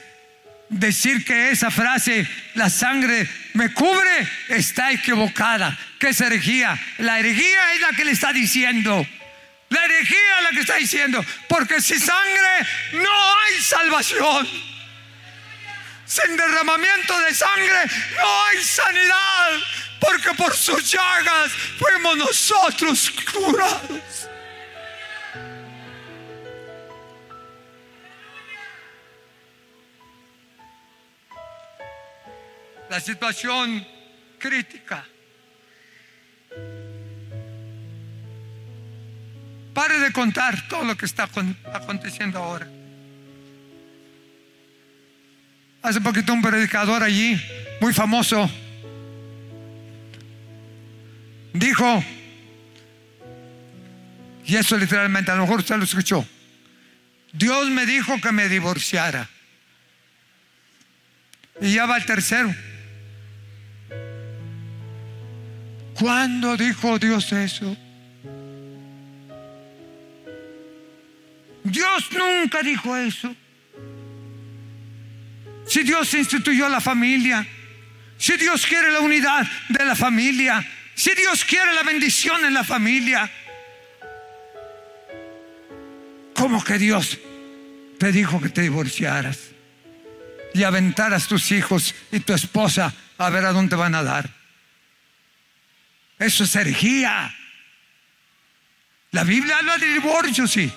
decir 0.70 1.24
que 1.24 1.52
esa 1.52 1.70
frase, 1.72 2.28
la 2.56 2.70
sangre 2.70 3.30
me 3.54 3.74
cubre, 3.74 4.28
está 4.50 4.92
equivocada. 4.92 5.78
¿Qué 6.00 6.10
es 6.10 6.22
herejía? 6.22 6.80
La 6.98 7.20
herejía 7.20 7.74
es 7.74 7.82
la 7.82 7.90
que 7.90 8.06
le 8.06 8.12
está 8.12 8.34
diciendo. 8.34 9.06
La 9.70 9.86
herejía 9.86 10.38
es 10.38 10.44
la 10.44 10.50
que 10.52 10.60
está 10.60 10.76
diciendo. 10.76 11.26
Porque 11.48 11.82
sin 11.82 12.00
sangre 12.00 12.68
no 12.94 13.38
hay 13.40 13.62
salvación. 13.62 14.50
Sin 16.06 16.36
derramamiento 16.36 17.20
de 17.20 17.34
sangre 17.34 17.86
no 18.18 18.46
hay 18.46 18.64
sanidad. 18.64 19.60
Porque 20.00 20.34
por 20.36 20.56
sus 20.56 20.92
llagas 20.92 21.52
fuimos 21.80 22.18
nosotros 22.18 23.12
curados. 23.32 24.30
La 32.94 33.00
situación 33.00 33.84
crítica. 34.38 35.04
Pare 39.74 39.98
de 39.98 40.12
contar 40.12 40.68
todo 40.68 40.84
lo 40.84 40.96
que 40.96 41.08
está 41.08 41.28
aconteciendo 41.74 42.38
ahora. 42.38 42.68
Hace 45.82 46.02
poquito 46.02 46.34
un 46.34 46.44
predicador 46.44 47.02
allí, 47.02 47.42
muy 47.82 47.94
famoso, 47.94 48.48
dijo, 51.52 52.04
y 54.46 54.56
eso 54.56 54.78
literalmente, 54.78 55.32
a 55.32 55.36
lo 55.36 55.42
mejor 55.42 55.62
usted 55.62 55.78
lo 55.78 55.86
escuchó, 55.86 56.24
Dios 57.32 57.72
me 57.72 57.88
dijo 57.88 58.22
que 58.22 58.32
me 58.32 58.48
divorciara. 58.48 59.28
Y 61.60 61.74
ya 61.74 61.88
va 61.88 61.98
el 61.98 62.06
tercero. 62.06 62.54
¿Cuándo 66.00 66.58
dijo 66.58 66.98
Dios 66.98 67.32
eso? 67.32 67.78
Dios 71.64 72.10
nunca 72.12 72.62
dijo 72.62 72.96
eso. 72.96 73.36
Si 75.66 75.84
Dios 75.84 76.14
instituyó 76.14 76.68
la 76.68 76.82
familia, 76.82 77.46
si 78.18 78.36
Dios 78.38 78.66
quiere 78.66 78.92
la 78.92 79.00
unidad 79.00 79.46
de 79.70 79.86
la 79.86 79.96
familia, 79.96 80.66
si 80.94 81.14
Dios 81.16 81.46
quiere 81.46 81.74
la 81.74 81.84
bendición 81.84 82.44
en 82.46 82.54
la 82.54 82.64
familia, 82.64 83.32
¿cómo 86.36 86.64
que 86.64 86.78
Dios 86.78 87.18
te 87.98 88.12
dijo 88.12 88.42
que 88.42 88.50
te 88.50 88.62
divorciaras 88.62 89.40
y 90.54 90.64
aventaras 90.64 91.28
tus 91.28 91.52
hijos 91.52 91.96
y 92.12 92.20
tu 92.20 92.34
esposa 92.34 92.94
a 93.18 93.30
ver 93.30 93.46
a 93.46 93.54
dónde 93.54 93.76
van 93.76 93.96
a 93.96 94.04
dar? 94.04 94.43
Eso 96.20 96.44
es 96.44 96.56
herejía. 96.56 97.34
La 99.12 99.24
Biblia 99.24 99.58
habla 99.58 99.78
de 99.78 99.94
divorcio, 99.94 100.48
sí. 100.48 100.72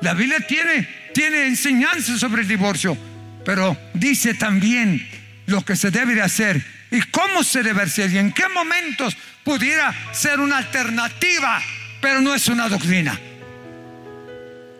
La 0.00 0.14
Biblia 0.14 0.40
tiene, 0.46 1.10
tiene 1.14 1.46
enseñanza 1.46 2.18
sobre 2.18 2.42
el 2.42 2.48
divorcio, 2.48 2.96
pero 3.44 3.76
dice 3.94 4.34
también 4.34 5.08
lo 5.46 5.64
que 5.64 5.74
se 5.74 5.90
debe 5.90 6.14
de 6.14 6.22
hacer 6.22 6.64
y 6.90 7.00
cómo 7.02 7.42
se 7.42 7.62
debe 7.62 7.82
hacer 7.82 8.10
y 8.12 8.18
en 8.18 8.32
qué 8.32 8.48
momentos 8.48 9.16
pudiera 9.42 9.94
ser 10.12 10.40
una 10.40 10.58
alternativa, 10.58 11.60
pero 12.00 12.20
no 12.20 12.34
es 12.34 12.46
una 12.48 12.68
doctrina. 12.68 13.18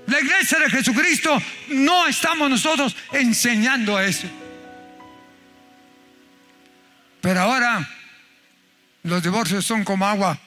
La 0.07 0.21
iglesia 0.21 0.59
de 0.59 0.71
Jesucristo 0.71 1.43
no 1.69 2.07
estamos 2.07 2.49
nosotros 2.49 2.97
enseñando 3.13 3.99
eso. 4.01 4.27
Pero 7.21 7.41
ahora 7.41 7.87
los 9.09 9.23
divorcios 9.23 9.65
son 9.65 9.85
como 9.85 10.07
agua, 10.07 10.39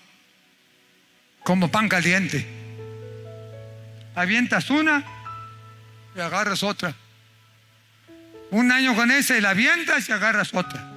como 1.44 1.70
pan 1.70 1.90
caliente 1.90 2.62
avientas 4.16 4.70
una 4.70 5.04
y 6.16 6.20
agarras 6.20 6.64
otra. 6.64 6.94
Un 8.52 8.72
año 8.72 8.96
con 8.96 9.12
esa 9.12 9.38
y 9.38 9.42
la 9.42 9.52
avientas 9.52 10.08
y 10.10 10.12
agarras 10.12 10.54
otra. 10.54 10.90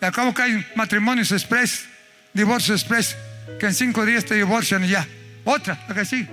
Y 0.00 0.04
acabo 0.04 0.32
que 0.34 0.42
hay 0.42 0.66
matrimonios 0.74 1.32
express, 1.32 1.86
divorcio 2.32 2.74
express, 2.74 3.16
que 3.60 3.66
en 3.66 3.74
cinco 3.74 4.04
días 4.04 4.24
te 4.24 4.34
divorcian 4.34 4.84
y 4.84 4.88
ya. 4.88 5.06
Otra, 5.44 5.84
la 5.88 5.94
que 5.94 6.04
sí. 6.04 6.26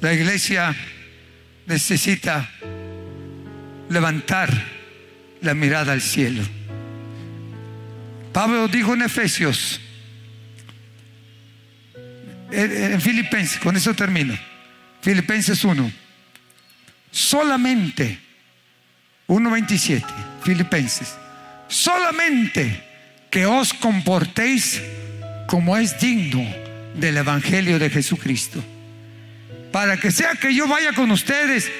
La 0.00 0.12
iglesia 0.12 0.74
necesita 1.70 2.50
levantar 3.88 4.50
la 5.40 5.54
mirada 5.54 5.92
al 5.92 6.02
cielo. 6.02 6.42
Pablo 8.32 8.66
dijo 8.66 8.92
en 8.94 9.02
Efesios, 9.02 9.80
en 12.50 13.00
Filipenses, 13.00 13.60
con 13.60 13.76
eso 13.76 13.94
termino, 13.94 14.36
Filipenses 15.00 15.62
1, 15.64 15.92
solamente, 17.12 18.18
1.27, 19.28 20.04
Filipenses, 20.42 21.14
solamente 21.68 22.82
que 23.30 23.46
os 23.46 23.72
comportéis 23.72 24.82
como 25.46 25.76
es 25.76 26.00
digno 26.00 26.44
del 26.96 27.16
Evangelio 27.16 27.78
de 27.78 27.90
Jesucristo, 27.90 28.62
para 29.72 29.96
que 29.98 30.10
sea 30.10 30.34
que 30.34 30.54
yo 30.54 30.66
vaya 30.66 30.92
con 30.92 31.10
ustedes 31.10 31.70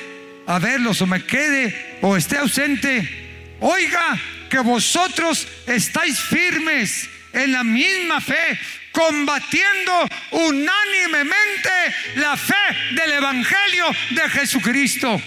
a 0.46 0.58
verlos 0.58 1.00
o 1.02 1.06
me 1.06 1.24
quede 1.24 1.98
o 2.02 2.16
esté 2.16 2.38
ausente, 2.38 3.56
oiga 3.60 4.18
que 4.48 4.58
vosotros 4.58 5.46
estáis 5.66 6.18
firmes 6.18 7.08
en 7.32 7.52
la 7.52 7.62
misma 7.62 8.20
fe, 8.20 8.58
combatiendo 8.90 10.08
unánimemente 10.32 11.70
la 12.16 12.36
fe 12.36 12.54
del 12.92 13.12
Evangelio 13.12 13.86
de 14.10 14.28
Jesucristo. 14.30 15.22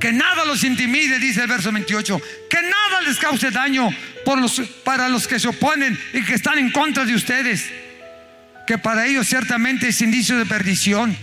Que 0.00 0.12
nada 0.12 0.44
los 0.44 0.64
intimide, 0.64 1.20
dice 1.20 1.42
el 1.42 1.46
verso 1.46 1.70
28, 1.70 2.20
que 2.50 2.60
nada 2.60 3.02
les 3.02 3.18
cause 3.18 3.52
daño 3.52 3.88
por 4.24 4.40
los, 4.40 4.60
para 4.84 5.08
los 5.08 5.28
que 5.28 5.38
se 5.38 5.46
oponen 5.46 5.96
y 6.12 6.24
que 6.24 6.34
están 6.34 6.58
en 6.58 6.70
contra 6.72 7.04
de 7.04 7.14
ustedes, 7.14 7.70
que 8.72 8.78
para 8.78 9.04
ellos 9.04 9.26
ciertamente 9.26 9.88
es 9.88 10.00
indicio 10.00 10.38
de 10.38 10.46
perdición, 10.46 11.14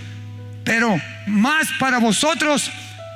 pero 0.63 1.01
más 1.25 1.67
para 1.79 1.97
vosotros 1.97 2.69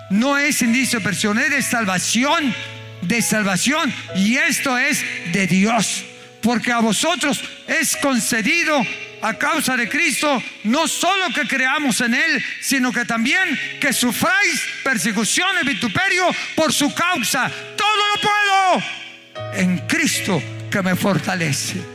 no 0.09 0.39
es 0.39 0.59
indicio 0.63 0.97
de 0.97 1.05
perdición, 1.05 1.37
es 1.37 1.51
de 1.51 1.61
salvación 1.61 2.55
de 3.03 3.21
salvación 3.21 3.93
y 4.15 4.37
esto 4.37 4.75
es 4.75 5.05
de 5.31 5.45
Dios. 5.45 6.03
Porque 6.41 6.71
a 6.71 6.79
vosotros 6.79 7.43
es 7.67 7.95
concedido 7.97 8.81
a 9.21 9.35
causa 9.35 9.77
de 9.77 9.87
Cristo 9.87 10.41
no 10.63 10.87
solo 10.87 11.31
que 11.35 11.47
creamos 11.47 12.01
en 12.01 12.15
Él, 12.15 12.43
sino 12.59 12.91
que 12.91 13.05
también 13.05 13.59
que 13.79 13.93
sufráis 13.93 14.63
persecución 14.83 15.49
y 15.61 15.67
vituperio 15.67 16.25
por 16.55 16.73
su 16.73 16.91
causa. 16.91 17.51
Todo 17.77 18.03
lo 18.15 18.21
puedo 18.21 19.59
en 19.59 19.77
Cristo 19.87 20.41
que 20.71 20.81
me 20.81 20.95
fortalece. 20.95 21.92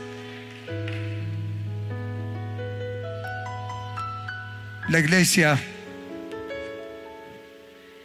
La 4.89 4.97
iglesia 4.97 5.55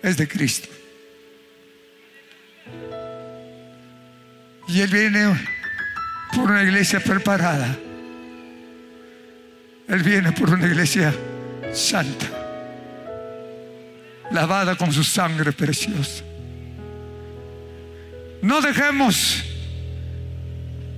es 0.03 0.17
de 0.19 0.29
Cristo. 0.29 0.69
Y 4.69 4.81
Él 4.83 4.91
viene 4.91 5.35
por 6.35 6.51
una 6.51 6.63
iglesia 6.63 7.01
preparada. 7.01 7.75
Él 9.89 10.03
viene 10.03 10.33
por 10.33 10.51
una 10.51 10.67
iglesia 10.67 11.15
santa, 11.73 12.27
lavada 14.31 14.77
con 14.77 14.93
su 14.93 15.05
sangre 15.05 15.53
preciosa. 15.53 16.23
No 18.43 18.61
dejemos 18.61 19.43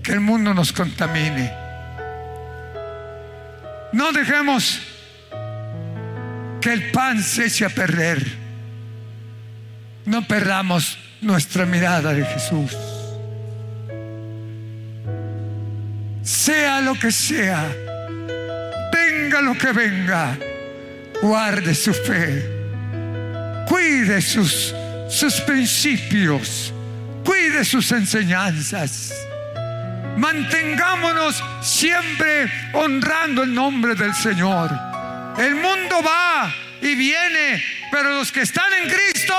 que 0.03 0.13
el 0.13 0.21
mundo 0.21 0.53
nos 0.53 0.73
contamine. 0.73 1.53
No 3.93 4.11
dejemos 4.11 4.96
el 6.73 6.91
pan 6.91 7.23
se 7.23 7.47
eche 7.47 7.65
a 7.65 7.69
perder. 7.69 8.25
No 10.05 10.27
perdamos 10.27 10.99
nuestra 11.21 11.67
mirada 11.67 12.13
de 12.13 12.25
Jesús. 12.25 12.77
sea 16.27 16.81
lo 16.81 16.95
que 16.95 17.13
sea, 17.13 17.73
venga 18.93 19.41
lo 19.41 19.57
que 19.57 19.73
venga, 19.73 20.37
guarde 21.23 21.73
su 21.73 21.95
fe, 21.95 22.45
cuide 23.69 24.21
sus, 24.21 24.75
sus 25.09 25.41
principios, 25.43 26.75
cuide 27.25 27.65
sus 27.65 27.93
enseñanzas. 27.93 29.15
Mantengámonos 30.17 31.43
siempre 31.63 32.51
honrando 32.73 33.45
el 33.45 33.55
nombre 33.55 33.95
del 33.95 34.15
Señor. 34.15 34.71
El 35.39 35.55
mundo 35.55 36.01
va 36.05 36.53
y 36.83 36.95
viene, 36.95 37.63
pero 37.91 38.11
los 38.11 38.31
que 38.33 38.43
están 38.43 38.73
en 38.83 38.91
Cristo 38.91 39.35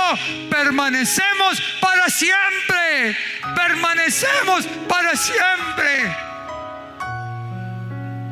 permanecemos 0.50 1.62
para 1.82 2.10
siempre. 2.10 3.18
Permanecemos 3.56 4.66
para 4.88 5.16
siempre. 5.16 6.16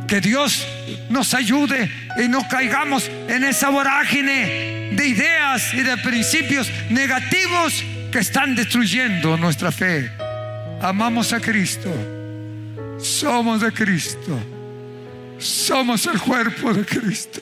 Que 0.08 0.22
Dios 0.22 0.66
nos 1.10 1.34
ayude 1.34 1.92
y 2.18 2.28
no 2.28 2.48
caigamos 2.48 3.10
en 3.28 3.44
esa 3.44 3.70
vorágine 3.70 4.92
de 4.94 5.08
ideas 5.08 5.74
y 5.74 5.82
de 5.82 5.98
principios 5.98 6.70
negativos 6.90 7.84
que 8.12 8.20
están 8.20 8.56
destruyendo 8.56 9.36
nuestra 9.38 9.72
fe. 9.72 10.12
Amamos 10.82 11.34
a 11.34 11.40
Cristo. 11.40 11.92
Somos 13.00 13.62
de 13.62 13.72
Cristo. 13.72 14.40
somos 15.38 16.06
el 16.06 16.20
cuerpo 16.20 16.74
de 16.74 16.86
Cristo. 16.86 17.42